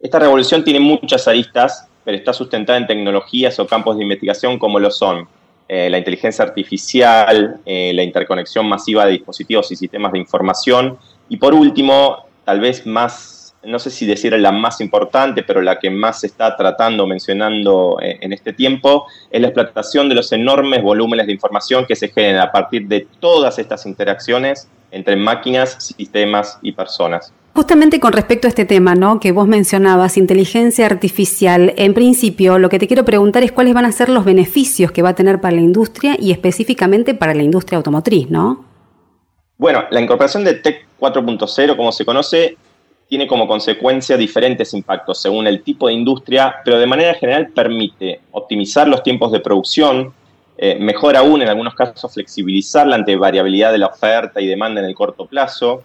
Esta 0.00 0.18
revolución 0.18 0.64
tiene 0.64 0.80
muchas 0.80 1.28
aristas, 1.28 1.86
pero 2.04 2.16
está 2.16 2.32
sustentada 2.32 2.76
en 2.76 2.88
tecnologías 2.88 3.56
o 3.60 3.68
campos 3.68 3.96
de 3.96 4.02
investigación 4.02 4.58
como 4.58 4.80
lo 4.80 4.90
son 4.90 5.28
eh, 5.68 5.88
la 5.88 5.98
inteligencia 5.98 6.44
artificial, 6.44 7.60
eh, 7.64 7.92
la 7.94 8.02
interconexión 8.02 8.68
masiva 8.68 9.06
de 9.06 9.12
dispositivos 9.12 9.70
y 9.70 9.76
sistemas 9.76 10.10
de 10.10 10.18
información 10.18 10.98
y 11.28 11.36
por 11.36 11.54
último, 11.54 12.26
tal 12.44 12.58
vez 12.58 12.84
más 12.84 13.33
no 13.66 13.78
sé 13.78 13.90
si 13.90 14.06
decir 14.06 14.32
la 14.38 14.52
más 14.52 14.80
importante, 14.80 15.42
pero 15.42 15.62
la 15.62 15.78
que 15.78 15.90
más 15.90 16.20
se 16.20 16.26
está 16.26 16.56
tratando, 16.56 17.06
mencionando 17.06 17.98
eh, 18.02 18.18
en 18.20 18.32
este 18.32 18.52
tiempo, 18.52 19.06
es 19.30 19.40
la 19.40 19.48
explotación 19.48 20.08
de 20.08 20.14
los 20.14 20.32
enormes 20.32 20.82
volúmenes 20.82 21.26
de 21.26 21.32
información 21.32 21.86
que 21.86 21.96
se 21.96 22.08
generan 22.08 22.42
a 22.42 22.52
partir 22.52 22.86
de 22.86 23.06
todas 23.20 23.58
estas 23.58 23.86
interacciones 23.86 24.68
entre 24.90 25.16
máquinas, 25.16 25.94
sistemas 25.96 26.58
y 26.62 26.72
personas. 26.72 27.32
Justamente 27.54 28.00
con 28.00 28.12
respecto 28.12 28.48
a 28.48 28.50
este 28.50 28.64
tema, 28.64 28.94
¿no? 28.94 29.20
Que 29.20 29.30
vos 29.30 29.46
mencionabas, 29.46 30.16
inteligencia 30.16 30.86
artificial. 30.86 31.72
En 31.76 31.94
principio, 31.94 32.58
lo 32.58 32.68
que 32.68 32.80
te 32.80 32.88
quiero 32.88 33.04
preguntar 33.04 33.44
es 33.44 33.52
cuáles 33.52 33.74
van 33.74 33.84
a 33.84 33.92
ser 33.92 34.08
los 34.08 34.24
beneficios 34.24 34.90
que 34.90 35.02
va 35.02 35.10
a 35.10 35.14
tener 35.14 35.40
para 35.40 35.54
la 35.54 35.60
industria 35.60 36.16
y 36.18 36.32
específicamente 36.32 37.14
para 37.14 37.34
la 37.34 37.44
industria 37.44 37.76
automotriz, 37.76 38.28
¿no? 38.28 38.64
Bueno, 39.56 39.84
la 39.90 40.00
incorporación 40.00 40.42
de 40.42 40.54
TEC 40.54 40.84
4.0, 40.98 41.76
como 41.76 41.92
se 41.92 42.04
conoce, 42.04 42.56
tiene 43.08 43.26
como 43.26 43.46
consecuencia 43.46 44.16
diferentes 44.16 44.72
impactos 44.74 45.20
según 45.20 45.46
el 45.46 45.62
tipo 45.62 45.88
de 45.88 45.94
industria, 45.94 46.56
pero 46.64 46.78
de 46.78 46.86
manera 46.86 47.14
general 47.14 47.48
permite 47.48 48.20
optimizar 48.32 48.88
los 48.88 49.02
tiempos 49.02 49.32
de 49.32 49.40
producción, 49.40 50.12
eh, 50.56 50.76
mejor 50.80 51.16
aún 51.16 51.42
en 51.42 51.48
algunos 51.48 51.74
casos 51.74 52.12
flexibilizar 52.12 52.86
la 52.86 53.04
variabilidad 53.18 53.72
de 53.72 53.78
la 53.78 53.86
oferta 53.86 54.40
y 54.40 54.46
demanda 54.46 54.80
en 54.80 54.86
el 54.86 54.94
corto 54.94 55.26
plazo. 55.26 55.82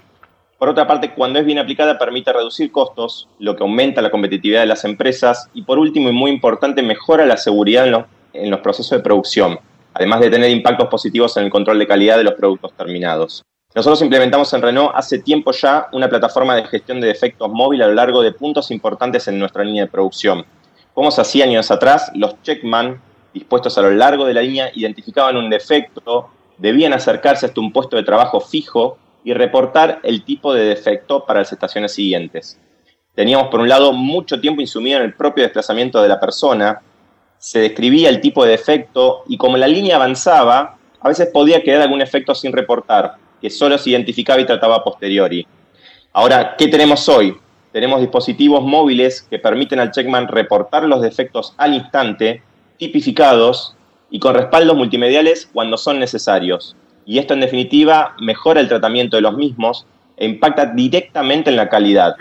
Por 0.58 0.70
otra 0.70 0.88
parte, 0.88 1.14
cuando 1.14 1.40
es 1.40 1.46
bien 1.46 1.58
aplicada 1.58 1.98
permite 1.98 2.34
reducir 2.34 2.72
costos, 2.72 3.30
lo 3.40 3.56
que 3.56 3.64
aumenta 3.64 4.02
la 4.02 4.12
competitividad 4.12 4.62
de 4.62 4.68
las 4.68 4.84
empresas 4.84 5.50
y 5.54 5.64
por 5.64 5.80
último 5.80 6.10
y 6.10 6.14
muy 6.14 6.32
importante 6.32 6.84
mejora 6.84 7.26
la 7.26 7.38
seguridad 7.38 8.08
en 8.34 8.52
los 8.52 8.60
procesos 8.60 8.98
de 8.98 9.04
producción, 9.04 9.60
además 9.94 10.20
de 10.20 10.30
tener 10.30 10.50
impactos 10.52 10.88
positivos 10.90 11.36
en 11.38 11.46
el 11.46 11.50
control 11.50 11.80
de 11.80 11.88
calidad 11.88 12.18
de 12.18 12.26
los 12.26 12.34
productos 12.34 12.74
terminados. 12.74 13.44
Nosotros 13.76 14.02
implementamos 14.02 14.52
en 14.54 14.64
Renault 14.64 14.94
hace 14.96 15.20
tiempo 15.20 15.52
ya 15.52 15.90
una 15.92 16.10
plataforma 16.10 16.56
de 16.56 16.66
gestión 16.66 17.00
de 17.00 17.08
defectos 17.08 17.52
móvil 17.52 17.84
a 17.84 17.88
lo 17.88 17.94
largo 17.94 18.24
de 18.24 18.32
puntos 18.32 18.72
importantes 18.72 19.28
en 19.28 19.38
nuestra 19.38 19.64
línea 19.64 19.86
de 19.86 19.92
producción. 19.92 20.44
Como 20.92 21.12
se 21.12 21.22
hacía 21.22 21.46
años 21.46 21.70
atrás, 21.70 22.12
los 22.16 22.42
checkman 22.42 23.00
dispuestos 23.32 23.78
a 23.78 23.84
lo 23.84 23.92
largo 23.92 24.26
de 24.26 24.34
la 24.34 24.42
línea 24.42 24.72
identificaban 24.74 25.38
un 25.38 25.52
defecto, 25.52 26.32
debían 26.58 26.94
acercarse 26.94 27.46
hasta 27.46 27.62
un 27.62 27.72
puesto 27.72 27.96
de 27.96 28.02
trabajo 28.02 28.42
fijo 28.42 28.98
y 29.24 29.34
reportar 29.34 30.00
el 30.02 30.24
tipo 30.24 30.52
de 30.52 30.64
defecto 30.64 31.24
para 31.28 31.42
las 31.42 31.54
estaciones 31.54 31.94
siguientes. 31.94 32.60
Teníamos 33.14 33.50
por 33.50 33.60
un 33.60 33.70
lado 33.70 33.94
mucho 33.94 34.42
tiempo 34.42 34.62
insumido 34.62 34.98
en 34.98 35.06
el 35.06 35.14
propio 35.14 35.44
desplazamiento 35.44 36.02
de 36.02 36.10
la 36.10 36.20
persona, 36.20 36.82
se 37.38 37.60
describía 37.60 38.10
el 38.10 38.20
tipo 38.20 38.44
de 38.44 38.52
defecto 38.52 39.24
y 39.28 39.38
como 39.38 39.58
la 39.58 39.68
línea 39.68 39.98
avanzaba, 39.98 40.80
a 41.00 41.08
veces 41.08 41.30
podía 41.32 41.62
quedar 41.62 41.84
algún 41.84 42.02
efecto 42.02 42.34
sin 42.34 42.52
reportar, 42.52 43.16
que 43.42 43.50
solo 43.50 43.78
se 43.78 43.92
identificaba 43.92 44.42
y 44.42 44.46
trataba 44.46 44.78
a 44.78 44.84
posteriori. 44.84 45.46
Ahora, 46.14 46.56
¿qué 46.58 46.68
tenemos 46.68 47.08
hoy? 47.08 47.36
Tenemos 47.72 48.02
dispositivos 48.02 48.64
móviles 48.64 49.22
que 49.22 49.38
permiten 49.38 49.80
al 49.80 49.92
checkman 49.92 50.28
reportar 50.28 50.84
los 50.84 51.02
defectos 51.02 51.54
al 51.58 51.74
instante 51.74 52.42
tipificados 52.78 53.76
y 54.10 54.20
con 54.20 54.34
respaldos 54.34 54.76
multimediales 54.76 55.48
cuando 55.54 55.78
son 55.78 56.00
necesarios. 56.00 56.76
Y 57.06 57.20
esto 57.20 57.34
en 57.34 57.42
definitiva 57.42 58.16
mejora 58.20 58.60
el 58.60 58.68
tratamiento 58.68 59.18
de 59.18 59.22
los 59.22 59.36
mismos 59.36 59.86
e 60.18 60.26
impacta 60.26 60.66
directamente 60.66 61.50
en 61.50 61.56
la 61.56 61.70
calidad. 61.70 62.16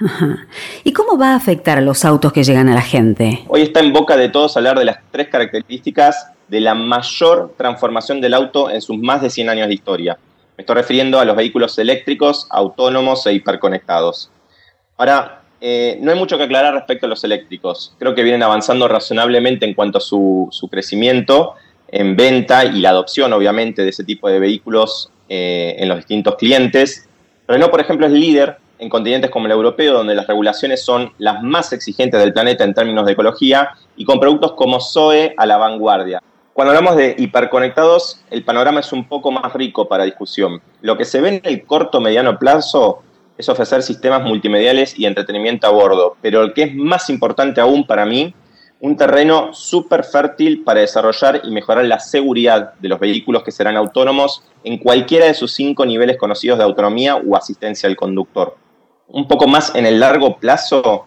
¿Y 0.84 0.92
cómo 0.92 1.18
va 1.18 1.32
a 1.32 1.36
afectar 1.36 1.78
a 1.78 1.80
los 1.80 2.04
autos 2.04 2.32
que 2.32 2.44
llegan 2.44 2.68
a 2.68 2.74
la 2.74 2.82
gente? 2.82 3.44
Hoy 3.48 3.62
está 3.62 3.80
en 3.80 3.92
boca 3.92 4.16
de 4.16 4.28
todos 4.28 4.56
hablar 4.56 4.78
de 4.78 4.84
las 4.84 4.98
tres 5.10 5.28
características 5.28 6.30
de 6.46 6.60
la 6.60 6.74
mayor 6.74 7.54
transformación 7.56 8.20
del 8.20 8.34
auto 8.34 8.70
en 8.70 8.80
sus 8.80 8.98
más 8.98 9.20
de 9.20 9.30
100 9.30 9.50
años 9.50 9.68
de 9.68 9.74
historia. 9.74 10.18
Me 10.58 10.62
estoy 10.62 10.74
refiriendo 10.74 11.20
a 11.20 11.24
los 11.24 11.36
vehículos 11.36 11.78
eléctricos, 11.78 12.48
autónomos 12.50 13.24
e 13.28 13.32
hiperconectados. 13.32 14.32
Ahora, 14.96 15.42
eh, 15.60 16.00
no 16.02 16.10
hay 16.10 16.18
mucho 16.18 16.36
que 16.36 16.42
aclarar 16.42 16.74
respecto 16.74 17.06
a 17.06 17.08
los 17.08 17.22
eléctricos. 17.22 17.94
Creo 17.96 18.12
que 18.12 18.24
vienen 18.24 18.42
avanzando 18.42 18.88
razonablemente 18.88 19.66
en 19.66 19.74
cuanto 19.74 19.98
a 19.98 20.00
su, 20.00 20.50
crecimiento 20.68 21.54
en 21.86 22.16
venta 22.16 22.64
y 22.64 22.80
la 22.80 22.90
adopción, 22.90 23.32
obviamente, 23.32 23.82
de 23.82 23.90
ese 23.90 24.02
tipo 24.02 24.28
de 24.28 24.40
vehículos 24.40 25.12
eh, 25.28 25.76
en 25.78 25.88
los 25.88 25.98
distintos 25.98 26.34
clientes. 26.34 27.08
Renault, 27.46 27.70
por 27.70 27.80
ejemplo, 27.80 28.06
es 28.06 28.12
líder 28.12 28.56
en 28.80 28.88
continentes 28.88 29.30
como 29.30 29.46
el 29.46 29.52
europeo, 29.52 29.94
donde 29.94 30.16
las 30.16 30.26
regulaciones 30.26 30.84
son 30.84 31.12
las 31.18 31.40
más 31.40 31.72
exigentes 31.72 32.18
del 32.18 32.32
planeta 32.32 32.64
en 32.64 32.74
términos 32.74 33.06
de 33.06 33.12
ecología 33.12 33.76
y 33.96 34.04
con 34.04 34.18
productos 34.18 34.54
como 34.54 34.80
Zoe 34.80 35.34
a 35.36 35.46
la 35.46 35.56
vanguardia. 35.56 36.20
Cuando 36.58 36.72
hablamos 36.72 36.96
de 36.96 37.14
hiperconectados, 37.16 38.20
el 38.30 38.42
panorama 38.42 38.80
es 38.80 38.92
un 38.92 39.06
poco 39.06 39.30
más 39.30 39.52
rico 39.52 39.86
para 39.86 40.02
discusión. 40.02 40.60
Lo 40.80 40.98
que 40.98 41.04
se 41.04 41.20
ve 41.20 41.28
en 41.28 41.40
el 41.44 41.64
corto 41.64 42.00
mediano 42.00 42.36
plazo 42.36 43.04
es 43.36 43.48
ofrecer 43.48 43.80
sistemas 43.84 44.24
multimediales 44.24 44.98
y 44.98 45.06
entretenimiento 45.06 45.68
a 45.68 45.70
bordo, 45.70 46.16
pero 46.20 46.42
el 46.42 46.54
que 46.54 46.64
es 46.64 46.74
más 46.74 47.10
importante 47.10 47.60
aún 47.60 47.86
para 47.86 48.04
mí 48.04 48.34
un 48.80 48.96
terreno 48.96 49.54
súper 49.54 50.02
fértil 50.02 50.64
para 50.64 50.80
desarrollar 50.80 51.42
y 51.44 51.52
mejorar 51.52 51.84
la 51.84 52.00
seguridad 52.00 52.74
de 52.80 52.88
los 52.88 52.98
vehículos 52.98 53.44
que 53.44 53.52
serán 53.52 53.76
autónomos 53.76 54.42
en 54.64 54.78
cualquiera 54.78 55.26
de 55.26 55.34
sus 55.34 55.52
cinco 55.52 55.86
niveles 55.86 56.16
conocidos 56.16 56.58
de 56.58 56.64
autonomía 56.64 57.14
o 57.14 57.36
asistencia 57.36 57.88
al 57.88 57.94
conductor. 57.94 58.56
Un 59.06 59.28
poco 59.28 59.46
más 59.46 59.76
en 59.76 59.86
el 59.86 60.00
largo 60.00 60.38
plazo, 60.38 61.06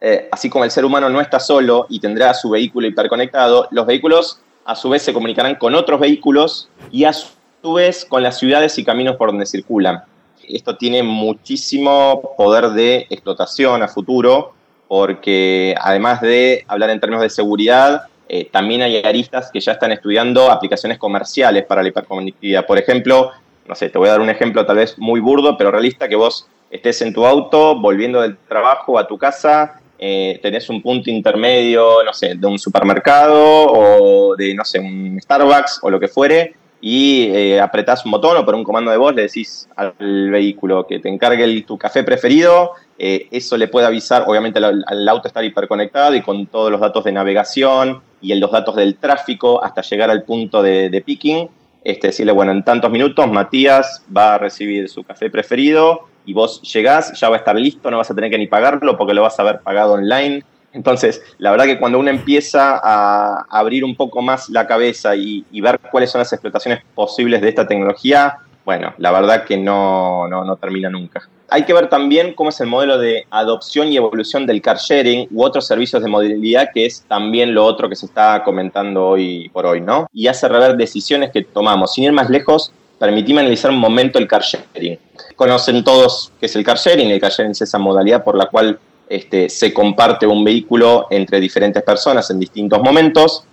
eh, 0.00 0.28
así 0.32 0.50
como 0.50 0.64
el 0.64 0.72
ser 0.72 0.84
humano 0.84 1.08
no 1.08 1.20
está 1.20 1.38
solo 1.38 1.86
y 1.88 2.00
tendrá 2.00 2.34
su 2.34 2.50
vehículo 2.50 2.88
hiperconectado, 2.88 3.68
los 3.70 3.86
vehículos 3.86 4.42
a 4.66 4.74
su 4.74 4.90
vez 4.90 5.02
se 5.02 5.12
comunicarán 5.12 5.54
con 5.54 5.74
otros 5.74 6.00
vehículos 6.00 6.68
y 6.90 7.04
a 7.04 7.12
su 7.12 7.72
vez 7.72 8.04
con 8.04 8.22
las 8.22 8.38
ciudades 8.38 8.76
y 8.78 8.84
caminos 8.84 9.16
por 9.16 9.28
donde 9.28 9.46
circulan. 9.46 10.02
Esto 10.48 10.76
tiene 10.76 11.02
muchísimo 11.02 12.34
poder 12.36 12.70
de 12.70 13.06
explotación 13.08 13.82
a 13.82 13.88
futuro 13.88 14.52
porque 14.88 15.74
además 15.80 16.20
de 16.20 16.64
hablar 16.68 16.90
en 16.90 17.00
términos 17.00 17.22
de 17.22 17.30
seguridad, 17.30 18.04
eh, 18.28 18.48
también 18.50 18.82
hay 18.82 18.98
aristas 18.98 19.50
que 19.52 19.60
ya 19.60 19.72
están 19.72 19.92
estudiando 19.92 20.50
aplicaciones 20.50 20.98
comerciales 20.98 21.64
para 21.64 21.82
la 21.82 21.88
hiperconectividad. 21.88 22.66
Por 22.66 22.78
ejemplo, 22.78 23.30
no 23.66 23.74
sé, 23.74 23.88
te 23.88 23.98
voy 23.98 24.08
a 24.08 24.12
dar 24.12 24.20
un 24.20 24.30
ejemplo 24.30 24.66
tal 24.66 24.76
vez 24.76 24.98
muy 24.98 25.20
burdo, 25.20 25.56
pero 25.56 25.70
realista, 25.70 26.08
que 26.08 26.16
vos 26.16 26.48
estés 26.70 27.02
en 27.02 27.12
tu 27.12 27.24
auto, 27.24 27.78
volviendo 27.80 28.20
del 28.20 28.36
trabajo 28.36 28.98
a 28.98 29.06
tu 29.06 29.16
casa, 29.16 29.80
eh, 29.98 30.38
tenés 30.42 30.68
un 30.68 30.82
punto 30.82 31.10
intermedio, 31.10 32.04
no 32.04 32.12
sé, 32.12 32.34
de 32.34 32.46
un 32.46 32.58
supermercado 32.58 33.66
o 33.72 34.36
de, 34.36 34.54
no 34.54 34.64
sé, 34.64 34.78
un 34.78 35.18
Starbucks 35.20 35.80
o 35.82 35.90
lo 35.90 35.98
que 35.98 36.08
fuere, 36.08 36.54
y 36.80 37.28
eh, 37.32 37.60
apretás 37.60 38.04
un 38.04 38.12
botón 38.12 38.36
o 38.36 38.44
por 38.44 38.54
un 38.54 38.62
comando 38.62 38.90
de 38.90 38.96
voz 38.96 39.14
le 39.14 39.22
decís 39.22 39.68
al 39.76 39.94
vehículo 40.30 40.86
que 40.86 40.98
te 40.98 41.08
encargue 41.08 41.62
tu 41.62 41.78
café 41.78 42.04
preferido, 42.04 42.72
eh, 42.98 43.28
eso 43.30 43.56
le 43.56 43.68
puede 43.68 43.86
avisar, 43.86 44.24
obviamente 44.26 44.58
al, 44.58 45.08
auto 45.08 45.28
estar 45.28 45.44
hiperconectado 45.44 46.14
y 46.14 46.22
con 46.22 46.46
todos 46.46 46.70
los 46.70 46.80
datos 46.80 47.04
de 47.04 47.12
navegación 47.12 48.02
y 48.20 48.34
los 48.34 48.50
datos 48.50 48.76
del 48.76 48.96
tráfico 48.96 49.64
hasta 49.64 49.82
llegar 49.82 50.10
al 50.10 50.22
punto 50.24 50.62
de, 50.62 51.02
picking, 51.04 51.48
este, 51.82 52.08
decirle, 52.08 52.32
bueno, 52.32 52.52
en 52.52 52.62
tantos 52.62 52.90
minutos 52.90 53.30
Matías 53.30 54.04
va 54.14 54.34
a 54.34 54.38
recibir 54.38 54.88
su 54.88 55.02
café 55.02 55.30
preferido 55.30 56.06
y 56.26 56.34
vos 56.34 56.60
llegás, 56.62 57.18
ya 57.18 57.28
va 57.28 57.36
a 57.36 57.38
estar 57.38 57.56
listo, 57.56 57.90
no 57.90 57.98
vas 57.98 58.10
a 58.10 58.14
tener 58.14 58.30
que 58.30 58.38
ni 58.38 58.46
pagarlo 58.46 58.98
porque 58.98 59.14
lo 59.14 59.22
vas 59.22 59.38
a 59.38 59.42
haber 59.42 59.60
pagado 59.60 59.94
online 59.94 60.44
entonces, 60.76 61.22
la 61.38 61.50
verdad 61.50 61.64
que 61.64 61.78
cuando 61.78 61.98
uno 61.98 62.10
empieza 62.10 62.78
a 62.84 63.46
abrir 63.48 63.82
un 63.82 63.96
poco 63.96 64.20
más 64.20 64.50
la 64.50 64.66
cabeza 64.66 65.16
y, 65.16 65.42
ver 65.62 65.80
cuáles 65.90 66.10
son 66.10 66.18
las 66.18 66.30
explotaciones 66.34 66.80
posibles 66.94 67.40
de 67.40 67.48
esta 67.48 67.66
tecnología, 67.66 68.36
bueno, 68.62 68.92
la 68.98 69.10
verdad 69.10 69.44
que 69.44 69.56
no, 69.56 70.28
no, 70.28 70.56
termina 70.56 70.90
nunca. 70.90 71.22
Hay 71.48 71.64
que 71.64 71.72
ver 71.72 71.88
también 71.88 72.34
cómo 72.34 72.50
es 72.50 72.60
el 72.60 72.66
modelo 72.66 72.98
de 72.98 73.26
adopción 73.30 73.88
y 73.88 73.96
evolución 73.96 74.44
del 74.44 74.60
car 74.60 74.76
sharing 74.76 75.28
u 75.30 75.44
otros 75.44 75.66
servicios 75.66 76.02
de 76.02 76.10
movilidad, 76.10 76.68
que 76.74 76.84
es 76.84 77.02
también 77.08 77.54
lo 77.54 77.64
otro 77.64 77.88
que 77.88 77.96
se 77.96 78.04
está 78.04 78.42
comentando 78.44 79.06
hoy 79.06 79.48
por 79.54 79.64
hoy, 79.64 79.80
¿no? 79.80 80.08
Y 80.12 80.26
hace 80.26 80.46
rever 80.46 80.76
decisiones 80.76 81.30
que 81.30 81.42
tomamos. 81.42 81.94
Sin 81.94 82.04
ir 82.04 82.12
más 82.12 82.28
lejos, 82.28 82.70
permitimos 82.98 83.40
analizar 83.40 83.70
un 83.70 83.78
momento 83.78 84.18
el 84.18 84.26
car 84.26 84.42
sharing. 84.42 84.98
Conocen 85.34 85.84
todos 85.84 86.32
qué 86.40 86.46
es 86.46 86.56
el 86.56 86.64
car 86.64 86.78
sharing. 86.78 87.10
El 87.10 87.20
car 87.20 87.30
sharing 87.30 87.52
es 87.52 87.62
esa 87.62 87.78
modalidad 87.78 88.24
por 88.24 88.36
la 88.36 88.46
cual 88.46 88.78
este, 89.08 89.48
se 89.48 89.72
comparte 89.72 90.26
un 90.26 90.44
vehículo 90.44 91.06
entre 91.10 91.40
diferentes 91.40 91.82
personas 91.82 92.30
en 92.30 92.40
distintos 92.40 92.80
momentos. 92.82 93.44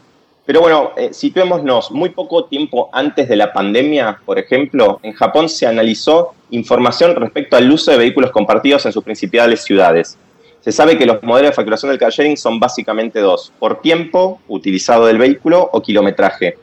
Pero 0.45 0.59
bueno, 0.59 0.91
eh, 0.97 1.13
situémonos, 1.13 1.91
muy 1.91 2.09
poco 2.09 2.45
tiempo 2.45 2.89
antes 2.91 3.29
de 3.29 3.35
la 3.37 3.53
pandemia, 3.53 4.19
por 4.25 4.37
ejemplo, 4.37 4.99
en 5.01 5.13
Japón 5.13 5.47
se 5.47 5.65
analizó 5.65 6.33
información 6.49 7.15
respecto 7.15 7.55
al 7.55 7.71
uso 7.71 7.91
de 7.91 7.97
vehículos 7.97 8.31
compartidos 8.31 8.85
en 8.85 8.91
sus 8.91 9.03
principales 9.03 9.63
ciudades. 9.63 10.17
Se 10.59 10.71
sabe 10.71 10.97
que 10.97 11.05
los 11.05 11.23
modelos 11.23 11.51
de 11.51 11.55
facturación 11.55 11.91
del 11.91 11.99
car 11.99 12.11
sharing 12.11 12.35
son 12.35 12.59
básicamente 12.59 13.19
dos, 13.19 13.53
por 13.57 13.81
tiempo 13.81 14.41
utilizado 14.47 15.05
del 15.05 15.17
vehículo 15.17 15.69
o 15.71 15.81
kilometraje. 15.81 16.57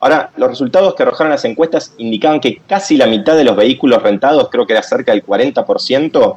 Ahora, 0.00 0.30
los 0.36 0.48
resultados 0.48 0.94
que 0.94 1.02
arrojaron 1.02 1.30
las 1.30 1.44
encuestas 1.44 1.94
indicaban 1.98 2.40
que 2.40 2.62
casi 2.66 2.96
la 2.96 3.06
mitad 3.06 3.36
de 3.36 3.44
los 3.44 3.54
vehículos 3.54 4.02
rentados, 4.02 4.48
creo 4.50 4.66
que 4.66 4.72
era 4.72 4.82
cerca 4.82 5.12
del 5.12 5.24
40%, 5.24 6.36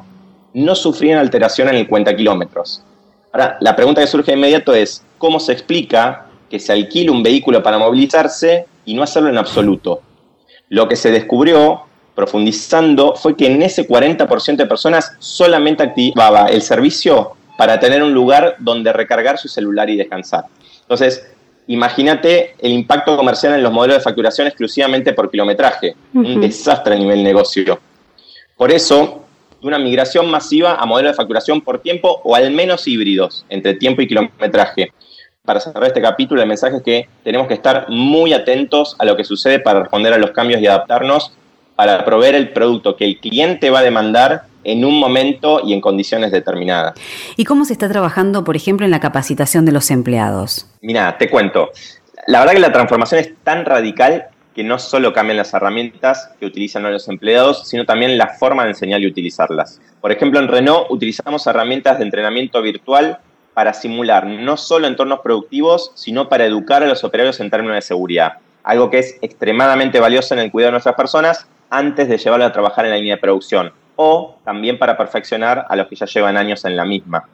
no 0.52 0.74
sufrían 0.74 1.18
alteración 1.18 1.68
en 1.68 1.76
el 1.76 1.88
cuenta 1.88 2.14
kilómetros. 2.14 2.82
Ahora, 3.32 3.56
la 3.60 3.74
pregunta 3.74 4.02
que 4.02 4.06
surge 4.06 4.32
de 4.32 4.36
inmediato 4.36 4.74
es, 4.74 5.02
¿cómo 5.16 5.40
se 5.40 5.52
explica 5.52 6.26
que 6.50 6.60
se 6.60 6.72
alquile 6.72 7.10
un 7.10 7.22
vehículo 7.22 7.62
para 7.62 7.78
movilizarse 7.78 8.66
y 8.84 8.94
no 8.94 9.02
hacerlo 9.02 9.30
en 9.30 9.38
absoluto? 9.38 10.02
Lo 10.68 10.86
que 10.86 10.96
se 10.96 11.10
descubrió, 11.10 11.84
profundizando, 12.14 13.14
fue 13.16 13.34
que 13.34 13.46
en 13.46 13.62
ese 13.62 13.88
40% 13.88 14.56
de 14.56 14.66
personas 14.66 15.16
solamente 15.18 15.82
activaba 15.82 16.46
el 16.46 16.60
servicio 16.60 17.32
para 17.56 17.80
tener 17.80 18.02
un 18.02 18.12
lugar 18.12 18.56
donde 18.58 18.92
recargar 18.92 19.38
su 19.38 19.48
celular 19.48 19.88
y 19.88 19.96
descansar. 19.96 20.44
Entonces, 20.82 21.33
imagínate 21.66 22.54
el 22.58 22.72
impacto 22.72 23.16
comercial 23.16 23.54
en 23.54 23.62
los 23.62 23.72
modelos 23.72 23.98
de 23.98 24.02
facturación 24.02 24.46
exclusivamente 24.46 25.12
por 25.12 25.30
kilometraje. 25.30 25.94
Un 26.12 26.40
desastre 26.40 26.94
a 26.94 26.98
nivel 26.98 27.22
negocio. 27.22 27.78
Por 28.56 28.70
eso, 28.70 29.24
una 29.62 29.78
migración 29.78 30.30
masiva 30.30 30.74
a 30.74 30.86
modelos 30.86 31.12
de 31.12 31.16
facturación 31.16 31.60
por 31.60 31.80
tiempo 31.80 32.20
o 32.24 32.34
al 32.34 32.50
menos 32.50 32.86
híbridos 32.86 33.44
entre 33.48 33.74
tiempo 33.74 34.02
y 34.02 34.08
kilometraje. 34.08 34.92
Para 35.44 35.60
cerrar 35.60 35.84
este 35.84 36.00
capítulo, 36.00 36.40
el 36.40 36.48
mensaje 36.48 36.76
es 36.78 36.82
que 36.82 37.08
tenemos 37.22 37.48
que 37.48 37.54
estar 37.54 37.86
muy 37.88 38.32
atentos 38.32 38.96
a 38.98 39.04
lo 39.04 39.16
que 39.16 39.24
sucede 39.24 39.58
para 39.58 39.80
responder 39.80 40.12
a 40.12 40.18
los 40.18 40.30
cambios 40.30 40.60
y 40.60 40.66
adaptarnos 40.66 41.32
para 41.76 42.04
proveer 42.04 42.34
el 42.34 42.50
producto 42.50 42.96
que 42.96 43.04
el 43.04 43.18
cliente 43.18 43.70
va 43.70 43.80
a 43.80 43.82
demandar 43.82 44.44
en 44.64 44.84
un 44.84 44.98
momento 44.98 45.60
y 45.64 45.72
en 45.72 45.80
condiciones 45.80 46.32
determinadas. 46.32 46.94
¿Y 47.36 47.44
cómo 47.44 47.64
se 47.64 47.72
está 47.72 47.88
trabajando, 47.88 48.44
por 48.44 48.56
ejemplo, 48.56 48.84
en 48.84 48.90
la 48.90 49.00
capacitación 49.00 49.64
de 49.64 49.72
los 49.72 49.90
empleados? 49.90 50.66
Mira, 50.80 51.16
te 51.18 51.30
cuento. 51.30 51.70
La 52.26 52.40
verdad 52.40 52.54
que 52.54 52.60
la 52.60 52.72
transformación 52.72 53.20
es 53.20 53.32
tan 53.44 53.64
radical 53.64 54.28
que 54.54 54.64
no 54.64 54.78
solo 54.78 55.12
cambian 55.12 55.36
las 55.36 55.52
herramientas 55.52 56.30
que 56.38 56.46
utilizan 56.46 56.84
los 56.84 57.08
empleados, 57.08 57.68
sino 57.68 57.84
también 57.84 58.16
la 58.16 58.28
forma 58.28 58.62
de 58.64 58.70
enseñar 58.70 59.00
y 59.02 59.06
utilizarlas. 59.06 59.80
Por 60.00 60.12
ejemplo, 60.12 60.38
en 60.38 60.48
Renault 60.48 60.86
utilizamos 60.90 61.46
herramientas 61.46 61.98
de 61.98 62.04
entrenamiento 62.04 62.62
virtual 62.62 63.18
para 63.52 63.72
simular 63.72 64.26
no 64.26 64.56
solo 64.56 64.86
entornos 64.86 65.20
productivos, 65.20 65.92
sino 65.94 66.28
para 66.28 66.46
educar 66.46 66.82
a 66.82 66.86
los 66.86 67.04
operarios 67.04 67.40
en 67.40 67.50
términos 67.50 67.76
de 67.76 67.82
seguridad, 67.82 68.34
algo 68.62 68.90
que 68.90 68.98
es 68.98 69.18
extremadamente 69.22 70.00
valioso 70.00 70.34
en 70.34 70.40
el 70.40 70.50
cuidado 70.50 70.68
de 70.68 70.72
nuestras 70.72 70.96
personas 70.96 71.46
antes 71.70 72.08
de 72.08 72.18
llevarlo 72.18 72.46
a 72.46 72.52
trabajar 72.52 72.84
en 72.84 72.92
la 72.92 72.96
línea 72.96 73.16
de 73.16 73.20
producción, 73.20 73.72
o 73.96 74.38
también 74.44 74.78
para 74.78 74.96
perfeccionar 74.96 75.66
a 75.68 75.76
los 75.76 75.86
que 75.86 75.96
ya 75.96 76.06
llevan 76.06 76.36
años 76.36 76.64
en 76.64 76.76
la 76.76 76.84
misma. 76.84 77.28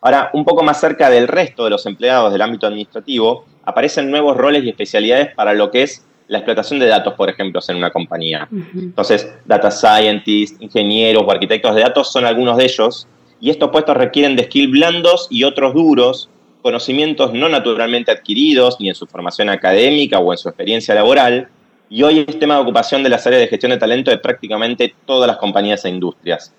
Ahora, 0.00 0.30
un 0.32 0.44
poco 0.44 0.62
más 0.62 0.80
cerca 0.80 1.08
del 1.10 1.28
resto 1.28 1.64
de 1.64 1.70
los 1.70 1.86
empleados 1.86 2.32
del 2.32 2.42
ámbito 2.42 2.66
administrativo, 2.66 3.44
aparecen 3.64 4.10
nuevos 4.10 4.36
roles 4.36 4.64
y 4.64 4.68
especialidades 4.68 5.34
para 5.34 5.54
lo 5.54 5.70
que 5.70 5.82
es 5.82 6.04
la 6.28 6.38
explotación 6.38 6.80
de 6.80 6.86
datos, 6.86 7.14
por 7.14 7.28
ejemplo, 7.28 7.60
en 7.68 7.76
una 7.76 7.90
compañía. 7.90 8.48
Entonces, 8.50 9.32
data 9.44 9.70
scientists, 9.70 10.60
ingenieros 10.60 11.22
o 11.26 11.30
arquitectos 11.30 11.74
de 11.74 11.82
datos 11.82 12.10
son 12.10 12.24
algunos 12.24 12.56
de 12.56 12.64
ellos, 12.64 13.06
y 13.40 13.50
estos 13.50 13.70
puestos 13.70 13.96
requieren 13.96 14.36
de 14.36 14.44
skills 14.44 14.70
blandos 14.70 15.26
y 15.30 15.44
otros 15.44 15.74
duros, 15.74 16.30
conocimientos 16.62 17.32
no 17.32 17.48
naturalmente 17.48 18.10
adquiridos, 18.10 18.78
ni 18.80 18.88
en 18.88 18.94
su 18.94 19.06
formación 19.06 19.50
académica 19.50 20.18
o 20.20 20.32
en 20.32 20.38
su 20.38 20.48
experiencia 20.48 20.94
laboral, 20.94 21.48
y 21.92 22.02
hoy 22.04 22.24
es 22.26 22.38
tema 22.38 22.54
de 22.54 22.62
ocupación 22.62 23.02
de 23.02 23.10
las 23.10 23.26
áreas 23.26 23.42
de 23.42 23.48
gestión 23.48 23.70
de 23.70 23.76
talento 23.76 24.10
de 24.10 24.16
prácticamente 24.16 24.94
todas 25.04 25.28
las 25.28 25.36
compañías 25.36 25.84
e 25.84 25.90
industrias. 25.90 26.54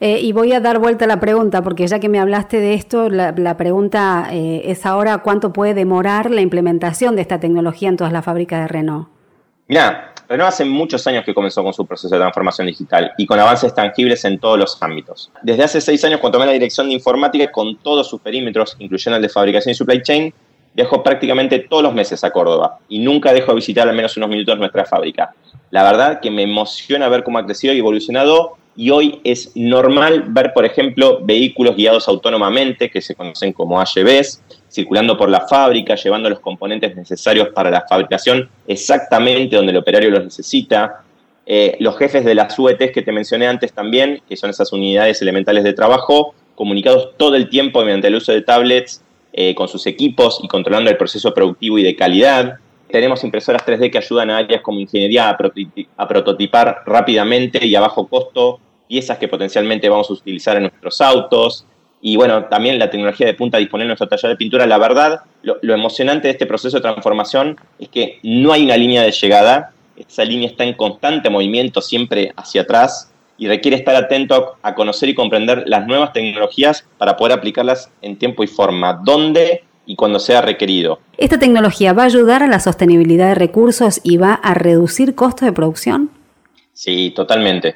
Eh, 0.00 0.18
y 0.20 0.32
voy 0.32 0.52
a 0.52 0.60
dar 0.60 0.80
vuelta 0.80 1.04
a 1.04 1.08
la 1.08 1.20
pregunta, 1.20 1.62
porque 1.62 1.86
ya 1.86 2.00
que 2.00 2.08
me 2.08 2.18
hablaste 2.18 2.58
de 2.58 2.74
esto, 2.74 3.08
la, 3.08 3.56
pregunta 3.56 4.28
eh, 4.32 4.62
es 4.64 4.84
ahora 4.84 5.18
cuánto 5.18 5.52
puede 5.52 5.74
demorar 5.74 6.30
la 6.30 6.40
implementación 6.40 7.14
de 7.14 7.22
esta 7.22 7.38
tecnología 7.38 7.88
en 7.88 7.96
todas 7.96 8.12
las 8.12 8.24
fábricas 8.24 8.62
de 8.62 8.68
Renault. 8.68 9.08
Mira, 9.68 10.12
Renault 10.28 10.48
hace 10.48 10.64
muchos 10.64 11.06
años 11.06 11.24
que 11.24 11.32
comenzó 11.32 11.62
con 11.62 11.72
su 11.72 11.86
proceso 11.86 12.12
de 12.12 12.20
transformación 12.20 12.66
digital 12.66 13.12
y 13.16 13.26
con 13.26 13.38
avances 13.38 13.72
tangibles 13.72 14.24
en 14.24 14.40
todos 14.40 14.58
los 14.58 14.82
ámbitos. 14.82 15.30
Desde 15.42 15.62
hace 15.62 15.80
seis 15.80 16.04
años, 16.04 16.18
cuando 16.18 16.38
tomé 16.38 16.46
la 16.46 16.52
dirección 16.52 16.88
de 16.88 16.94
informática 16.94 17.50
con 17.52 17.76
todos 17.76 18.10
sus 18.10 18.20
perímetros, 18.20 18.74
incluyendo 18.80 19.16
el 19.16 19.22
de 19.22 19.28
fabricación 19.28 19.70
y 19.70 19.74
supply 19.76 20.02
chain, 20.02 20.34
viajo 20.74 21.02
prácticamente 21.02 21.58
todos 21.60 21.82
los 21.82 21.94
meses 21.94 22.22
a 22.24 22.30
Córdoba 22.30 22.78
y 22.88 22.98
nunca 22.98 23.32
dejo 23.32 23.52
de 23.52 23.56
visitar 23.56 23.88
al 23.88 23.96
menos 23.96 24.16
unos 24.16 24.28
minutos 24.28 24.58
nuestra 24.58 24.84
fábrica. 24.84 25.34
La 25.70 25.82
verdad 25.82 26.20
que 26.20 26.30
me 26.30 26.42
emociona 26.42 27.08
ver 27.08 27.22
cómo 27.22 27.38
ha 27.38 27.44
crecido 27.44 27.74
y 27.74 27.78
evolucionado 27.78 28.56
y 28.76 28.90
hoy 28.90 29.20
es 29.24 29.52
normal 29.56 30.24
ver, 30.28 30.52
por 30.54 30.64
ejemplo, 30.64 31.20
vehículos 31.22 31.76
guiados 31.76 32.08
autónomamente, 32.08 32.88
que 32.88 33.00
se 33.00 33.14
conocen 33.14 33.52
como 33.52 33.80
AGVs, 33.80 34.42
circulando 34.70 35.18
por 35.18 35.28
la 35.28 35.46
fábrica, 35.46 35.96
llevando 35.96 36.30
los 36.30 36.40
componentes 36.40 36.94
necesarios 36.96 37.48
para 37.48 37.70
la 37.70 37.84
fabricación 37.88 38.48
exactamente 38.66 39.56
donde 39.56 39.72
el 39.72 39.78
operario 39.78 40.10
los 40.10 40.24
necesita. 40.24 41.02
Eh, 41.44 41.76
los 41.80 41.98
jefes 41.98 42.24
de 42.24 42.34
las 42.34 42.56
UETs 42.58 42.92
que 42.92 43.02
te 43.02 43.12
mencioné 43.12 43.48
antes 43.48 43.72
también, 43.72 44.22
que 44.28 44.36
son 44.36 44.50
esas 44.50 44.72
unidades 44.72 45.20
elementales 45.20 45.64
de 45.64 45.72
trabajo, 45.72 46.34
comunicados 46.54 47.10
todo 47.16 47.34
el 47.34 47.48
tiempo 47.48 47.82
mediante 47.84 48.06
el 48.06 48.14
uso 48.14 48.32
de 48.32 48.42
tablets 48.42 49.02
eh, 49.32 49.54
con 49.54 49.68
sus 49.68 49.86
equipos 49.86 50.40
y 50.42 50.48
controlando 50.48 50.90
el 50.90 50.96
proceso 50.96 51.32
productivo 51.32 51.78
y 51.78 51.82
de 51.82 51.94
calidad. 51.94 52.54
Tenemos 52.88 53.22
impresoras 53.22 53.64
3D 53.64 53.90
que 53.90 53.98
ayudan 53.98 54.30
a 54.30 54.38
áreas 54.38 54.60
como 54.62 54.80
ingeniería 54.80 55.28
a, 55.28 56.08
prototipar 56.08 56.82
rápidamente 56.84 57.64
y 57.64 57.74
a 57.76 57.80
bajo 57.80 58.08
costo 58.08 58.58
piezas 58.88 59.18
que 59.18 59.28
potencialmente 59.28 59.88
vamos 59.88 60.10
a 60.10 60.14
utilizar 60.14 60.56
en 60.56 60.64
nuestros 60.64 61.00
autos. 61.00 61.64
Y 62.02 62.16
bueno, 62.16 62.46
también 62.46 62.76
la 62.78 62.90
tecnología 62.90 63.26
de 63.26 63.34
punta 63.34 63.58
disponible 63.58 63.84
en 63.84 63.88
nuestro 63.90 64.08
taller 64.08 64.30
de 64.30 64.36
pintura. 64.36 64.66
La 64.66 64.78
verdad, 64.78 65.20
lo, 65.42 65.58
lo, 65.62 65.74
emocionante 65.74 66.26
de 66.26 66.32
este 66.32 66.46
proceso 66.46 66.78
de 66.78 66.80
transformación 66.80 67.56
es 67.78 67.88
que 67.88 68.18
no 68.24 68.52
hay 68.52 68.64
una 68.64 68.76
línea 68.76 69.02
de 69.02 69.12
llegada. 69.12 69.72
Esa 69.96 70.24
línea 70.24 70.48
está 70.48 70.64
en 70.64 70.74
constante 70.74 71.30
movimiento, 71.30 71.80
siempre 71.80 72.32
hacia 72.34 72.62
atrás, 72.62 73.09
y 73.40 73.48
requiere 73.48 73.78
estar 73.78 73.96
atento 73.96 74.58
a 74.60 74.74
conocer 74.74 75.08
y 75.08 75.14
comprender 75.14 75.64
las 75.66 75.86
nuevas 75.86 76.12
tecnologías 76.12 76.86
para 76.98 77.16
poder 77.16 77.32
aplicarlas 77.32 77.90
en 78.02 78.18
tiempo 78.18 78.44
y 78.44 78.46
forma. 78.46 79.00
¿Dónde? 79.02 79.64
y 79.86 79.96
cuando 79.96 80.20
sea 80.20 80.40
requerido. 80.40 81.00
¿Esta 81.16 81.40
tecnología 81.40 81.92
va 81.92 82.02
a 82.02 82.06
ayudar 82.06 82.44
a 82.44 82.46
la 82.46 82.60
sostenibilidad 82.60 83.26
de 83.26 83.34
recursos 83.34 84.00
y 84.04 84.18
va 84.18 84.34
a 84.34 84.54
reducir 84.54 85.16
costos 85.16 85.46
de 85.46 85.52
producción? 85.52 86.10
Sí, 86.72 87.12
totalmente. 87.16 87.74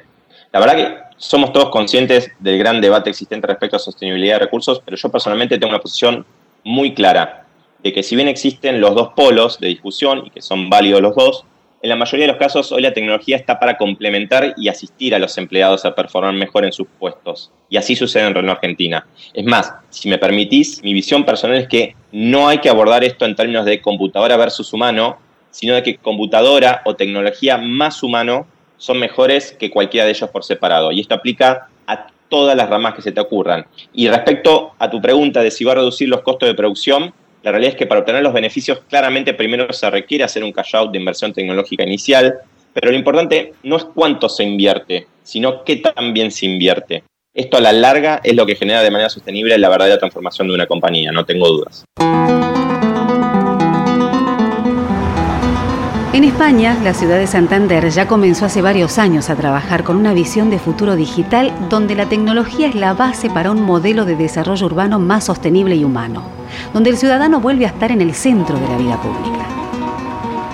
La 0.53 0.61
verdad 0.61 0.75
que 0.77 0.97
somos 1.17 1.51
todos 1.51 1.71
conscientes 1.71 2.31
del 2.39 2.57
gran 2.57 2.79
debate 2.79 3.09
existente 3.09 3.47
respecto 3.47 3.75
a 3.75 3.79
sostenibilidad 3.79 4.35
de 4.35 4.45
recursos, 4.45 4.81
pero 4.85 4.95
yo 4.95 5.09
personalmente 5.09 5.57
tengo 5.57 5.71
una 5.71 5.81
posición 5.81 6.25
muy 6.63 6.93
clara 6.93 7.45
de 7.83 7.91
que 7.91 8.01
si 8.01 8.15
bien 8.15 8.29
existen 8.29 8.79
los 8.79 8.95
dos 8.95 9.09
polos 9.13 9.59
de 9.59 9.67
discusión 9.67 10.23
y 10.25 10.29
que 10.29 10.41
son 10.41 10.69
válidos 10.69 11.01
los 11.01 11.15
dos, 11.15 11.43
en 11.85 11.89
la 11.89 11.95
mayoría 11.95 12.25
de 12.25 12.31
los 12.31 12.39
casos, 12.39 12.71
hoy 12.71 12.81
la 12.81 12.93
tecnología 12.93 13.37
está 13.37 13.59
para 13.59 13.77
complementar 13.77 14.55
y 14.57 14.69
asistir 14.69 15.13
a 15.13 15.19
los 15.19 15.37
empleados 15.37 15.85
a 15.85 15.93
performar 15.93 16.33
mejor 16.33 16.65
en 16.65 16.73
sus 16.73 16.87
puestos. 16.97 17.51
Y 17.69 17.77
así 17.77 17.95
sucede 17.95 18.25
en 18.25 18.33
Renault 18.33 18.57
Argentina. 18.57 19.05
Es 19.35 19.45
más, 19.45 19.71
si 19.91 20.09
me 20.09 20.17
permitís, 20.17 20.81
mi 20.81 20.93
visión 20.93 21.23
personal 21.23 21.57
es 21.57 21.67
que 21.67 21.95
no 22.11 22.47
hay 22.47 22.57
que 22.57 22.69
abordar 22.69 23.03
esto 23.03 23.25
en 23.25 23.35
términos 23.35 23.65
de 23.65 23.81
computadora 23.81 24.35
versus 24.35 24.73
humano, 24.73 25.19
sino 25.51 25.75
de 25.75 25.83
que 25.83 25.97
computadora 25.97 26.81
o 26.85 26.95
tecnología 26.95 27.59
más 27.59 28.01
humano 28.01 28.47
son 28.77 28.97
mejores 28.97 29.51
que 29.51 29.69
cualquiera 29.69 30.05
de 30.05 30.13
ellos 30.13 30.31
por 30.31 30.43
separado. 30.43 30.91
Y 30.91 31.01
esto 31.01 31.13
aplica 31.13 31.67
a 31.85 32.07
todas 32.29 32.57
las 32.57 32.67
ramas 32.67 32.95
que 32.95 33.03
se 33.03 33.11
te 33.11 33.21
ocurran. 33.21 33.63
Y 33.93 34.07
respecto 34.07 34.73
a 34.79 34.89
tu 34.89 34.99
pregunta 34.99 35.43
de 35.43 35.51
si 35.51 35.63
va 35.63 35.73
a 35.73 35.75
reducir 35.75 36.09
los 36.09 36.21
costos 36.21 36.49
de 36.49 36.55
producción, 36.55 37.13
la 37.45 37.51
realidad 37.51 37.73
es 37.73 37.77
que 37.77 37.85
para 37.85 37.99
obtener 37.99 38.23
los 38.23 38.33
beneficios 38.33 38.81
claramente 38.89 39.35
primero 39.35 39.71
se 39.71 39.87
requiere 39.91 40.23
hacer 40.23 40.43
un 40.43 40.51
cash 40.51 40.75
out 40.75 40.91
de 40.91 40.97
inversión 40.97 41.31
tecnológica 41.31 41.83
inicial, 41.83 42.39
pero 42.73 42.89
lo 42.89 42.97
importante 42.97 43.53
no 43.61 43.77
es 43.77 43.83
cuánto 43.83 44.27
se 44.29 44.43
invierte, 44.43 45.05
sino 45.21 45.63
qué 45.63 45.75
tan 45.75 46.11
bien 46.11 46.31
se 46.31 46.47
invierte. 46.47 47.03
Esto 47.35 47.57
a 47.57 47.61
la 47.61 47.71
larga 47.71 48.19
es 48.23 48.35
lo 48.35 48.47
que 48.47 48.55
genera 48.55 48.81
de 48.81 48.89
manera 48.89 49.11
sostenible 49.11 49.55
la 49.59 49.69
verdadera 49.69 49.99
transformación 49.99 50.47
de 50.47 50.55
una 50.55 50.65
compañía, 50.65 51.11
no 51.11 51.23
tengo 51.23 51.47
dudas. 51.47 51.85
En 56.15 56.23
España, 56.23 56.79
la 56.81 56.93
ciudad 56.93 57.19
de 57.19 57.27
Santander 57.27 57.89
ya 57.89 58.07
comenzó 58.07 58.45
hace 58.45 58.61
varios 58.61 58.99
años 58.99 59.29
a 59.29 59.35
trabajar 59.35 59.83
con 59.83 59.97
una 59.97 60.13
visión 60.13 60.49
de 60.49 60.59
futuro 60.59 60.95
digital 60.95 61.51
donde 61.69 61.93
la 61.93 62.07
tecnología 62.07 62.69
es 62.69 62.75
la 62.75 62.93
base 62.93 63.29
para 63.29 63.51
un 63.51 63.61
modelo 63.61 64.05
de 64.05 64.15
desarrollo 64.15 64.65
urbano 64.65 64.97
más 64.97 65.25
sostenible 65.25 65.75
y 65.75 65.83
humano, 65.83 66.23
donde 66.73 66.91
el 66.91 66.95
ciudadano 66.95 67.41
vuelve 67.41 67.65
a 67.65 67.67
estar 67.67 67.91
en 67.91 67.99
el 67.99 68.13
centro 68.13 68.57
de 68.57 68.65
la 68.65 68.77
vida 68.77 69.01
pública. 69.01 69.45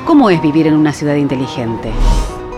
¿Cómo 0.07 0.31
es 0.31 0.41
vivir 0.41 0.65
en 0.65 0.73
una 0.73 0.93
ciudad 0.93 1.13
inteligente? 1.13 1.91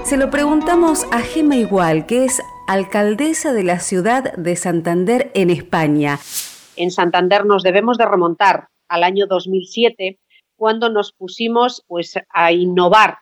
Se 0.05 0.15
lo 0.15 0.29
preguntamos 0.29 1.05
a 1.11 1.19
Gema 1.19 1.57
Igual, 1.57 2.05
que 2.05 2.23
es 2.23 2.41
alcaldesa 2.69 3.51
de 3.51 3.63
la 3.63 3.79
ciudad 3.79 4.31
de 4.37 4.55
Santander 4.55 5.29
en 5.33 5.49
España. 5.49 6.19
En 6.77 6.89
Santander 6.89 7.45
nos 7.45 7.63
debemos 7.63 7.97
de 7.97 8.05
remontar 8.05 8.69
al 8.87 9.03
año 9.03 9.27
2007 9.27 10.19
cuando 10.63 10.88
nos 10.88 11.12
pusimos 11.12 11.84
pues, 11.89 12.17
a 12.30 12.54
innovar 12.54 13.17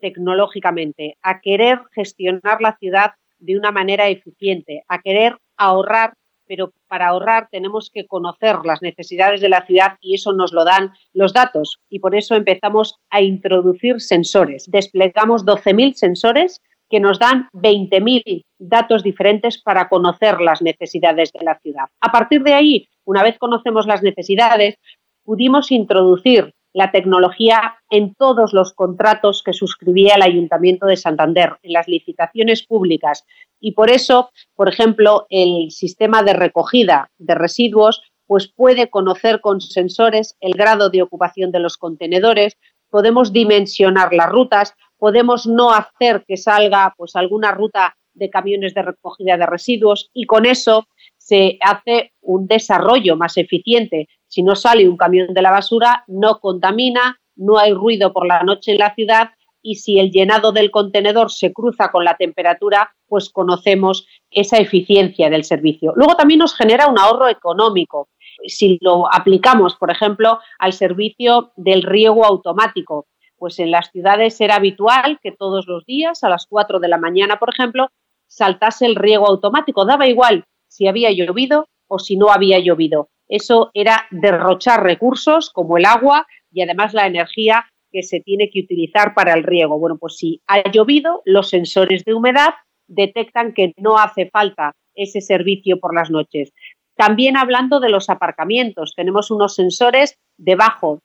tecnológicamente, 0.00 1.18
a 1.20 1.42
querer 1.42 1.80
gestionar 1.92 2.62
la 2.62 2.78
ciudad 2.78 3.10
de 3.38 3.58
una 3.58 3.70
manera 3.70 4.08
eficiente, 4.08 4.82
a 4.88 5.02
querer 5.02 5.36
ahorrar, 5.58 6.14
pero 6.46 6.72
para 6.88 7.08
ahorrar 7.08 7.48
tenemos 7.50 7.90
que 7.92 8.06
conocer 8.06 8.60
las 8.64 8.80
necesidades 8.80 9.42
de 9.42 9.50
la 9.50 9.66
ciudad 9.66 9.98
y 10.00 10.14
eso 10.14 10.32
nos 10.32 10.54
lo 10.54 10.64
dan 10.64 10.94
los 11.12 11.34
datos. 11.34 11.80
Y 11.90 11.98
por 11.98 12.16
eso 12.16 12.34
empezamos 12.34 12.94
a 13.10 13.20
introducir 13.20 14.00
sensores. 14.00 14.64
Desplegamos 14.66 15.44
12.000 15.44 15.92
sensores 15.92 16.62
que 16.88 16.98
nos 16.98 17.18
dan 17.18 17.50
20.000 17.52 18.42
datos 18.58 19.02
diferentes 19.02 19.60
para 19.62 19.90
conocer 19.90 20.40
las 20.40 20.62
necesidades 20.62 21.30
de 21.30 21.44
la 21.44 21.58
ciudad. 21.58 21.88
A 22.00 22.10
partir 22.10 22.42
de 22.42 22.54
ahí, 22.54 22.88
una 23.04 23.22
vez 23.22 23.36
conocemos 23.36 23.86
las 23.86 24.02
necesidades, 24.02 24.78
pudimos 25.26 25.70
introducir 25.70 26.54
la 26.76 26.90
tecnología 26.90 27.78
en 27.88 28.14
todos 28.14 28.52
los 28.52 28.74
contratos 28.74 29.42
que 29.42 29.54
suscribía 29.54 30.16
el 30.16 30.22
Ayuntamiento 30.22 30.84
de 30.84 30.98
Santander, 30.98 31.54
en 31.62 31.72
las 31.72 31.88
licitaciones 31.88 32.66
públicas. 32.66 33.24
Y 33.58 33.72
por 33.72 33.90
eso, 33.90 34.30
por 34.54 34.68
ejemplo, 34.68 35.26
el 35.30 35.70
sistema 35.70 36.22
de 36.22 36.34
recogida 36.34 37.10
de 37.16 37.34
residuos 37.34 38.02
pues 38.26 38.52
puede 38.52 38.90
conocer 38.90 39.40
con 39.40 39.62
sensores 39.62 40.36
el 40.40 40.52
grado 40.52 40.90
de 40.90 41.00
ocupación 41.00 41.50
de 41.50 41.60
los 41.60 41.78
contenedores, 41.78 42.58
podemos 42.90 43.32
dimensionar 43.32 44.12
las 44.12 44.28
rutas, 44.28 44.74
podemos 44.98 45.46
no 45.46 45.72
hacer 45.72 46.24
que 46.28 46.36
salga 46.36 46.92
pues 46.98 47.16
alguna 47.16 47.52
ruta 47.52 47.96
de 48.12 48.28
camiones 48.28 48.74
de 48.74 48.82
recogida 48.82 49.38
de 49.38 49.46
residuos 49.46 50.10
y 50.12 50.26
con 50.26 50.44
eso 50.44 50.86
se 51.16 51.56
hace 51.62 52.12
un 52.20 52.46
desarrollo 52.46 53.16
más 53.16 53.38
eficiente 53.38 54.08
si 54.28 54.42
no 54.42 54.54
sale 54.54 54.88
un 54.88 54.96
camión 54.96 55.32
de 55.34 55.42
la 55.42 55.50
basura, 55.50 56.04
no 56.06 56.40
contamina, 56.40 57.20
no 57.36 57.58
hay 57.58 57.72
ruido 57.72 58.12
por 58.12 58.26
la 58.26 58.42
noche 58.42 58.72
en 58.72 58.78
la 58.78 58.94
ciudad 58.94 59.30
y 59.62 59.76
si 59.76 59.98
el 59.98 60.12
llenado 60.12 60.52
del 60.52 60.70
contenedor 60.70 61.32
se 61.32 61.52
cruza 61.52 61.90
con 61.90 62.04
la 62.04 62.16
temperatura, 62.16 62.94
pues 63.08 63.30
conocemos 63.30 64.06
esa 64.30 64.58
eficiencia 64.58 65.28
del 65.28 65.42
servicio. 65.42 65.92
Luego 65.96 66.14
también 66.14 66.38
nos 66.38 66.54
genera 66.54 66.86
un 66.86 66.98
ahorro 66.98 67.28
económico. 67.28 68.08
Si 68.46 68.78
lo 68.80 69.12
aplicamos, 69.12 69.74
por 69.74 69.90
ejemplo, 69.90 70.38
al 70.60 70.72
servicio 70.72 71.52
del 71.56 71.82
riego 71.82 72.24
automático, 72.24 73.08
pues 73.36 73.58
en 73.58 73.72
las 73.72 73.90
ciudades 73.90 74.40
era 74.40 74.54
habitual 74.54 75.18
que 75.20 75.32
todos 75.32 75.66
los 75.66 75.84
días, 75.84 76.22
a 76.22 76.28
las 76.28 76.46
4 76.46 76.78
de 76.78 76.88
la 76.88 76.98
mañana, 76.98 77.40
por 77.40 77.50
ejemplo, 77.52 77.88
saltase 78.28 78.86
el 78.86 78.94
riego 78.94 79.26
automático. 79.26 79.84
Daba 79.84 80.06
igual 80.06 80.44
si 80.68 80.86
había 80.86 81.10
llovido 81.10 81.68
o 81.88 81.98
si 81.98 82.16
no 82.16 82.30
había 82.30 82.60
llovido. 82.60 83.08
Eso 83.28 83.70
era 83.74 84.06
derrochar 84.10 84.82
recursos 84.82 85.50
como 85.50 85.78
el 85.78 85.84
agua 85.84 86.26
y 86.50 86.62
además 86.62 86.94
la 86.94 87.06
energía 87.06 87.66
que 87.90 88.02
se 88.02 88.20
tiene 88.20 88.50
que 88.50 88.60
utilizar 88.60 89.14
para 89.14 89.34
el 89.34 89.42
riego. 89.42 89.78
Bueno, 89.78 89.96
pues 89.98 90.16
si 90.16 90.42
ha 90.46 90.70
llovido, 90.70 91.22
los 91.24 91.48
sensores 91.48 92.04
de 92.04 92.14
humedad 92.14 92.54
detectan 92.86 93.52
que 93.52 93.72
no 93.78 93.98
hace 93.98 94.28
falta 94.30 94.72
ese 94.94 95.20
servicio 95.20 95.80
por 95.80 95.94
las 95.94 96.10
noches. 96.10 96.52
También 96.96 97.36
hablando 97.36 97.80
de 97.80 97.90
los 97.90 98.08
aparcamientos, 98.08 98.94
tenemos 98.96 99.30
unos 99.30 99.54
sensores 99.54 100.18
debajo 100.38 101.00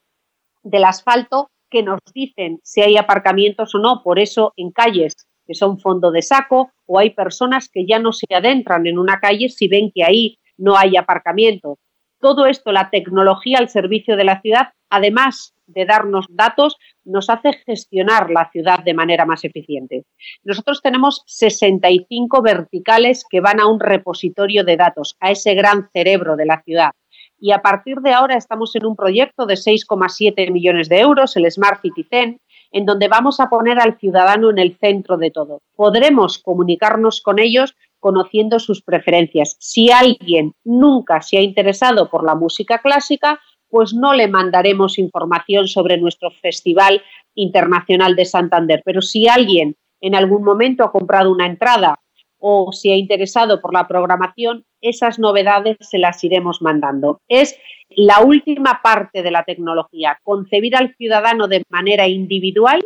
del 0.63 0.85
asfalto 0.85 1.49
que 1.69 1.83
nos 1.83 1.99
dicen 2.13 2.59
si 2.63 2.81
hay 2.81 2.97
aparcamientos 2.97 3.73
o 3.75 3.79
no. 3.79 4.01
Por 4.03 4.19
eso 4.19 4.53
en 4.55 4.71
calles 4.71 5.13
que 5.45 5.55
son 5.55 5.79
fondo 5.79 6.11
de 6.11 6.21
saco 6.21 6.71
o 6.85 6.99
hay 6.99 7.09
personas 7.09 7.67
que 7.67 7.85
ya 7.85 7.99
no 7.99 8.13
se 8.13 8.27
adentran 8.33 8.85
en 8.85 8.99
una 8.99 9.19
calle 9.19 9.49
si 9.49 9.67
ven 9.67 9.91
que 9.93 10.03
ahí 10.03 10.37
no 10.57 10.77
hay 10.77 10.95
aparcamiento 10.95 11.77
todo 12.21 12.45
esto, 12.45 12.71
la 12.71 12.89
tecnología 12.89 13.57
al 13.57 13.69
servicio 13.69 14.15
de 14.15 14.23
la 14.23 14.39
ciudad, 14.41 14.69
además 14.89 15.53
de 15.67 15.85
darnos 15.85 16.25
datos, 16.29 16.77
nos 17.03 17.29
hace 17.29 17.53
gestionar 17.65 18.29
la 18.29 18.49
ciudad 18.51 18.83
de 18.83 18.93
manera 18.93 19.25
más 19.25 19.43
eficiente. 19.43 20.05
Nosotros 20.43 20.81
tenemos 20.81 21.23
65 21.25 22.41
verticales 22.41 23.25
que 23.29 23.41
van 23.41 23.59
a 23.59 23.67
un 23.67 23.79
repositorio 23.79 24.63
de 24.63 24.77
datos, 24.77 25.17
a 25.19 25.31
ese 25.31 25.55
gran 25.55 25.89
cerebro 25.91 26.35
de 26.35 26.45
la 26.45 26.61
ciudad. 26.61 26.91
Y 27.39 27.53
a 27.53 27.61
partir 27.61 27.97
de 27.97 28.13
ahora 28.13 28.37
estamos 28.37 28.75
en 28.75 28.85
un 28.85 28.95
proyecto 28.95 29.47
de 29.47 29.55
6,7 29.55 30.51
millones 30.51 30.89
de 30.89 30.99
euros, 30.99 31.35
el 31.35 31.51
Smart 31.51 31.81
City 31.81 32.03
Zen, 32.03 32.39
en 32.71 32.85
donde 32.85 33.07
vamos 33.07 33.39
a 33.39 33.49
poner 33.49 33.79
al 33.79 33.97
ciudadano 33.97 34.51
en 34.51 34.59
el 34.59 34.77
centro 34.77 35.17
de 35.17 35.31
todo. 35.31 35.61
Podremos 35.75 36.37
comunicarnos 36.37 37.21
con 37.21 37.39
ellos 37.39 37.75
conociendo 38.01 38.59
sus 38.59 38.81
preferencias. 38.81 39.55
Si 39.59 39.91
alguien 39.91 40.53
nunca 40.65 41.21
se 41.21 41.37
ha 41.37 41.41
interesado 41.41 42.09
por 42.09 42.25
la 42.25 42.35
música 42.35 42.79
clásica, 42.79 43.39
pues 43.69 43.93
no 43.93 44.13
le 44.13 44.27
mandaremos 44.27 44.99
información 44.99 45.69
sobre 45.69 45.97
nuestro 45.97 46.31
Festival 46.31 47.01
Internacional 47.35 48.17
de 48.17 48.25
Santander. 48.25 48.81
Pero 48.83 49.01
si 49.01 49.29
alguien 49.29 49.77
en 50.01 50.15
algún 50.15 50.43
momento 50.43 50.83
ha 50.83 50.91
comprado 50.91 51.31
una 51.31 51.45
entrada 51.45 51.99
o 52.37 52.73
se 52.73 52.91
ha 52.91 52.95
interesado 52.97 53.61
por 53.61 53.73
la 53.73 53.87
programación, 53.87 54.65
esas 54.81 55.19
novedades 55.19 55.77
se 55.79 55.99
las 55.99 56.23
iremos 56.23 56.61
mandando. 56.61 57.21
Es 57.29 57.57
la 57.89 58.21
última 58.21 58.81
parte 58.83 59.21
de 59.21 59.31
la 59.31 59.43
tecnología, 59.43 60.17
concebir 60.23 60.75
al 60.75 60.95
ciudadano 60.95 61.47
de 61.47 61.63
manera 61.69 62.07
individual, 62.07 62.83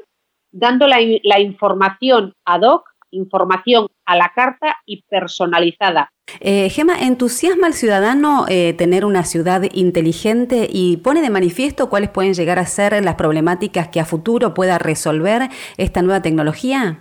dando 0.51 0.87
la, 0.87 1.39
información 1.39 2.33
ad 2.45 2.61
hoc 2.63 2.89
información 3.15 3.87
a 4.05 4.15
la 4.15 4.31
carta 4.35 4.77
y 4.85 5.03
personalizada. 5.03 6.09
Eh, 6.39 6.69
Gema, 6.69 7.01
¿entusiasma 7.01 7.67
al 7.67 7.73
ciudadano 7.73 8.45
eh, 8.49 8.73
tener 8.73 9.05
una 9.05 9.23
ciudad 9.23 9.63
inteligente 9.73 10.67
y 10.71 10.97
pone 10.97 11.21
de 11.21 11.29
manifiesto 11.29 11.89
cuáles 11.89 12.09
pueden 12.09 12.33
llegar 12.33 12.59
a 12.59 12.65
ser 12.65 13.03
las 13.03 13.15
problemáticas 13.15 13.89
que 13.89 13.99
a 13.99 14.05
futuro 14.05 14.53
pueda 14.53 14.77
resolver 14.77 15.49
esta 15.77 16.01
nueva 16.01 16.21
tecnología? 16.21 16.99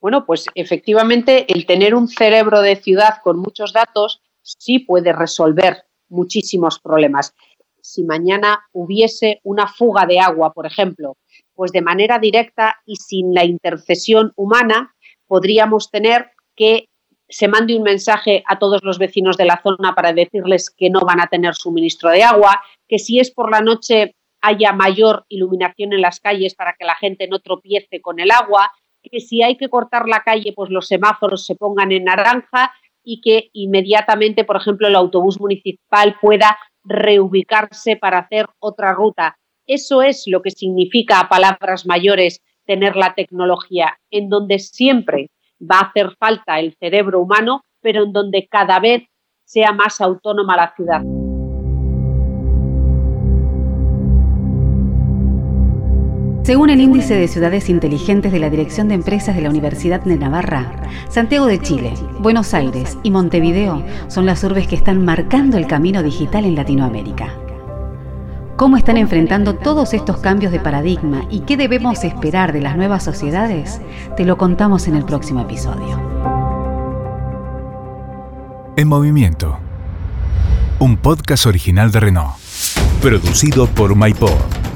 Bueno, 0.00 0.24
pues 0.26 0.46
efectivamente 0.54 1.52
el 1.52 1.66
tener 1.66 1.94
un 1.94 2.08
cerebro 2.08 2.60
de 2.60 2.76
ciudad 2.76 3.16
con 3.22 3.38
muchos 3.38 3.72
datos 3.72 4.20
sí 4.42 4.78
puede 4.78 5.12
resolver 5.12 5.84
muchísimos 6.08 6.78
problemas. 6.80 7.34
Si 7.80 8.04
mañana 8.04 8.66
hubiese 8.72 9.40
una 9.42 9.66
fuga 9.66 10.06
de 10.06 10.20
agua, 10.20 10.52
por 10.52 10.66
ejemplo, 10.66 11.16
pues 11.54 11.72
de 11.72 11.82
manera 11.82 12.18
directa 12.18 12.76
y 12.86 12.96
sin 12.96 13.34
la 13.34 13.44
intercesión 13.44 14.32
humana, 14.36 14.94
podríamos 15.28 15.90
tener 15.90 16.30
que 16.56 16.86
se 17.28 17.46
mande 17.46 17.76
un 17.76 17.82
mensaje 17.82 18.42
a 18.46 18.58
todos 18.58 18.82
los 18.82 18.98
vecinos 18.98 19.36
de 19.36 19.44
la 19.44 19.60
zona 19.62 19.94
para 19.94 20.12
decirles 20.12 20.70
que 20.70 20.90
no 20.90 21.00
van 21.00 21.20
a 21.20 21.26
tener 21.26 21.54
suministro 21.54 22.10
de 22.10 22.22
agua, 22.22 22.62
que 22.88 22.98
si 22.98 23.20
es 23.20 23.30
por 23.30 23.50
la 23.50 23.60
noche 23.60 24.14
haya 24.40 24.72
mayor 24.72 25.24
iluminación 25.28 25.92
en 25.92 26.00
las 26.00 26.20
calles 26.20 26.54
para 26.54 26.74
que 26.78 26.84
la 26.84 26.96
gente 26.96 27.28
no 27.28 27.40
tropiece 27.40 28.00
con 28.00 28.18
el 28.18 28.30
agua, 28.30 28.72
que 29.02 29.20
si 29.20 29.42
hay 29.42 29.56
que 29.56 29.68
cortar 29.68 30.08
la 30.08 30.22
calle, 30.22 30.52
pues 30.54 30.70
los 30.70 30.86
semáforos 30.86 31.44
se 31.44 31.54
pongan 31.54 31.92
en 31.92 32.04
naranja 32.04 32.72
y 33.04 33.20
que 33.20 33.50
inmediatamente, 33.52 34.44
por 34.44 34.56
ejemplo, 34.56 34.88
el 34.88 34.96
autobús 34.96 35.40
municipal 35.40 36.16
pueda 36.20 36.58
reubicarse 36.84 37.96
para 37.96 38.18
hacer 38.18 38.46
otra 38.58 38.92
ruta. 38.92 39.36
Eso 39.66 40.02
es 40.02 40.24
lo 40.26 40.40
que 40.42 40.50
significa 40.50 41.20
a 41.20 41.28
palabras 41.28 41.86
mayores 41.86 42.40
tener 42.68 42.96
la 42.96 43.14
tecnología, 43.14 43.98
en 44.10 44.28
donde 44.28 44.58
siempre 44.58 45.30
va 45.60 45.78
a 45.78 45.86
hacer 45.86 46.14
falta 46.18 46.60
el 46.60 46.76
cerebro 46.78 47.20
humano, 47.20 47.62
pero 47.80 48.04
en 48.04 48.12
donde 48.12 48.46
cada 48.46 48.78
vez 48.78 49.04
sea 49.44 49.72
más 49.72 50.02
autónoma 50.02 50.54
la 50.54 50.74
ciudad. 50.76 51.00
Según 56.44 56.70
el 56.70 56.80
índice 56.80 57.14
de 57.14 57.28
ciudades 57.28 57.68
inteligentes 57.68 58.32
de 58.32 58.38
la 58.38 58.48
Dirección 58.48 58.88
de 58.88 58.94
Empresas 58.94 59.34
de 59.34 59.42
la 59.42 59.50
Universidad 59.50 60.02
de 60.02 60.16
Navarra, 60.16 60.70
Santiago 61.08 61.46
de 61.46 61.60
Chile, 61.60 61.92
Buenos 62.20 62.54
Aires 62.54 62.98
y 63.02 63.10
Montevideo 63.10 63.82
son 64.08 64.26
las 64.26 64.44
urbes 64.44 64.66
que 64.66 64.76
están 64.76 65.04
marcando 65.04 65.56
el 65.56 65.66
camino 65.66 66.02
digital 66.02 66.44
en 66.44 66.54
Latinoamérica 66.54 67.47
cómo 68.58 68.76
están 68.76 68.96
enfrentando 68.96 69.54
todos 69.54 69.94
estos 69.94 70.18
cambios 70.18 70.50
de 70.50 70.58
paradigma 70.58 71.24
y 71.30 71.40
qué 71.40 71.56
debemos 71.56 72.02
esperar 72.02 72.52
de 72.52 72.60
las 72.60 72.76
nuevas 72.76 73.04
sociedades, 73.04 73.80
te 74.16 74.24
lo 74.24 74.36
contamos 74.36 74.88
en 74.88 74.96
el 74.96 75.04
próximo 75.04 75.42
episodio. 75.42 75.96
En 78.76 78.88
Movimiento, 78.88 79.60
un 80.80 80.96
podcast 80.96 81.46
original 81.46 81.92
de 81.92 82.00
Renault, 82.00 82.34
producido 83.00 83.68
por 83.68 83.94
MyPod. 83.94 84.67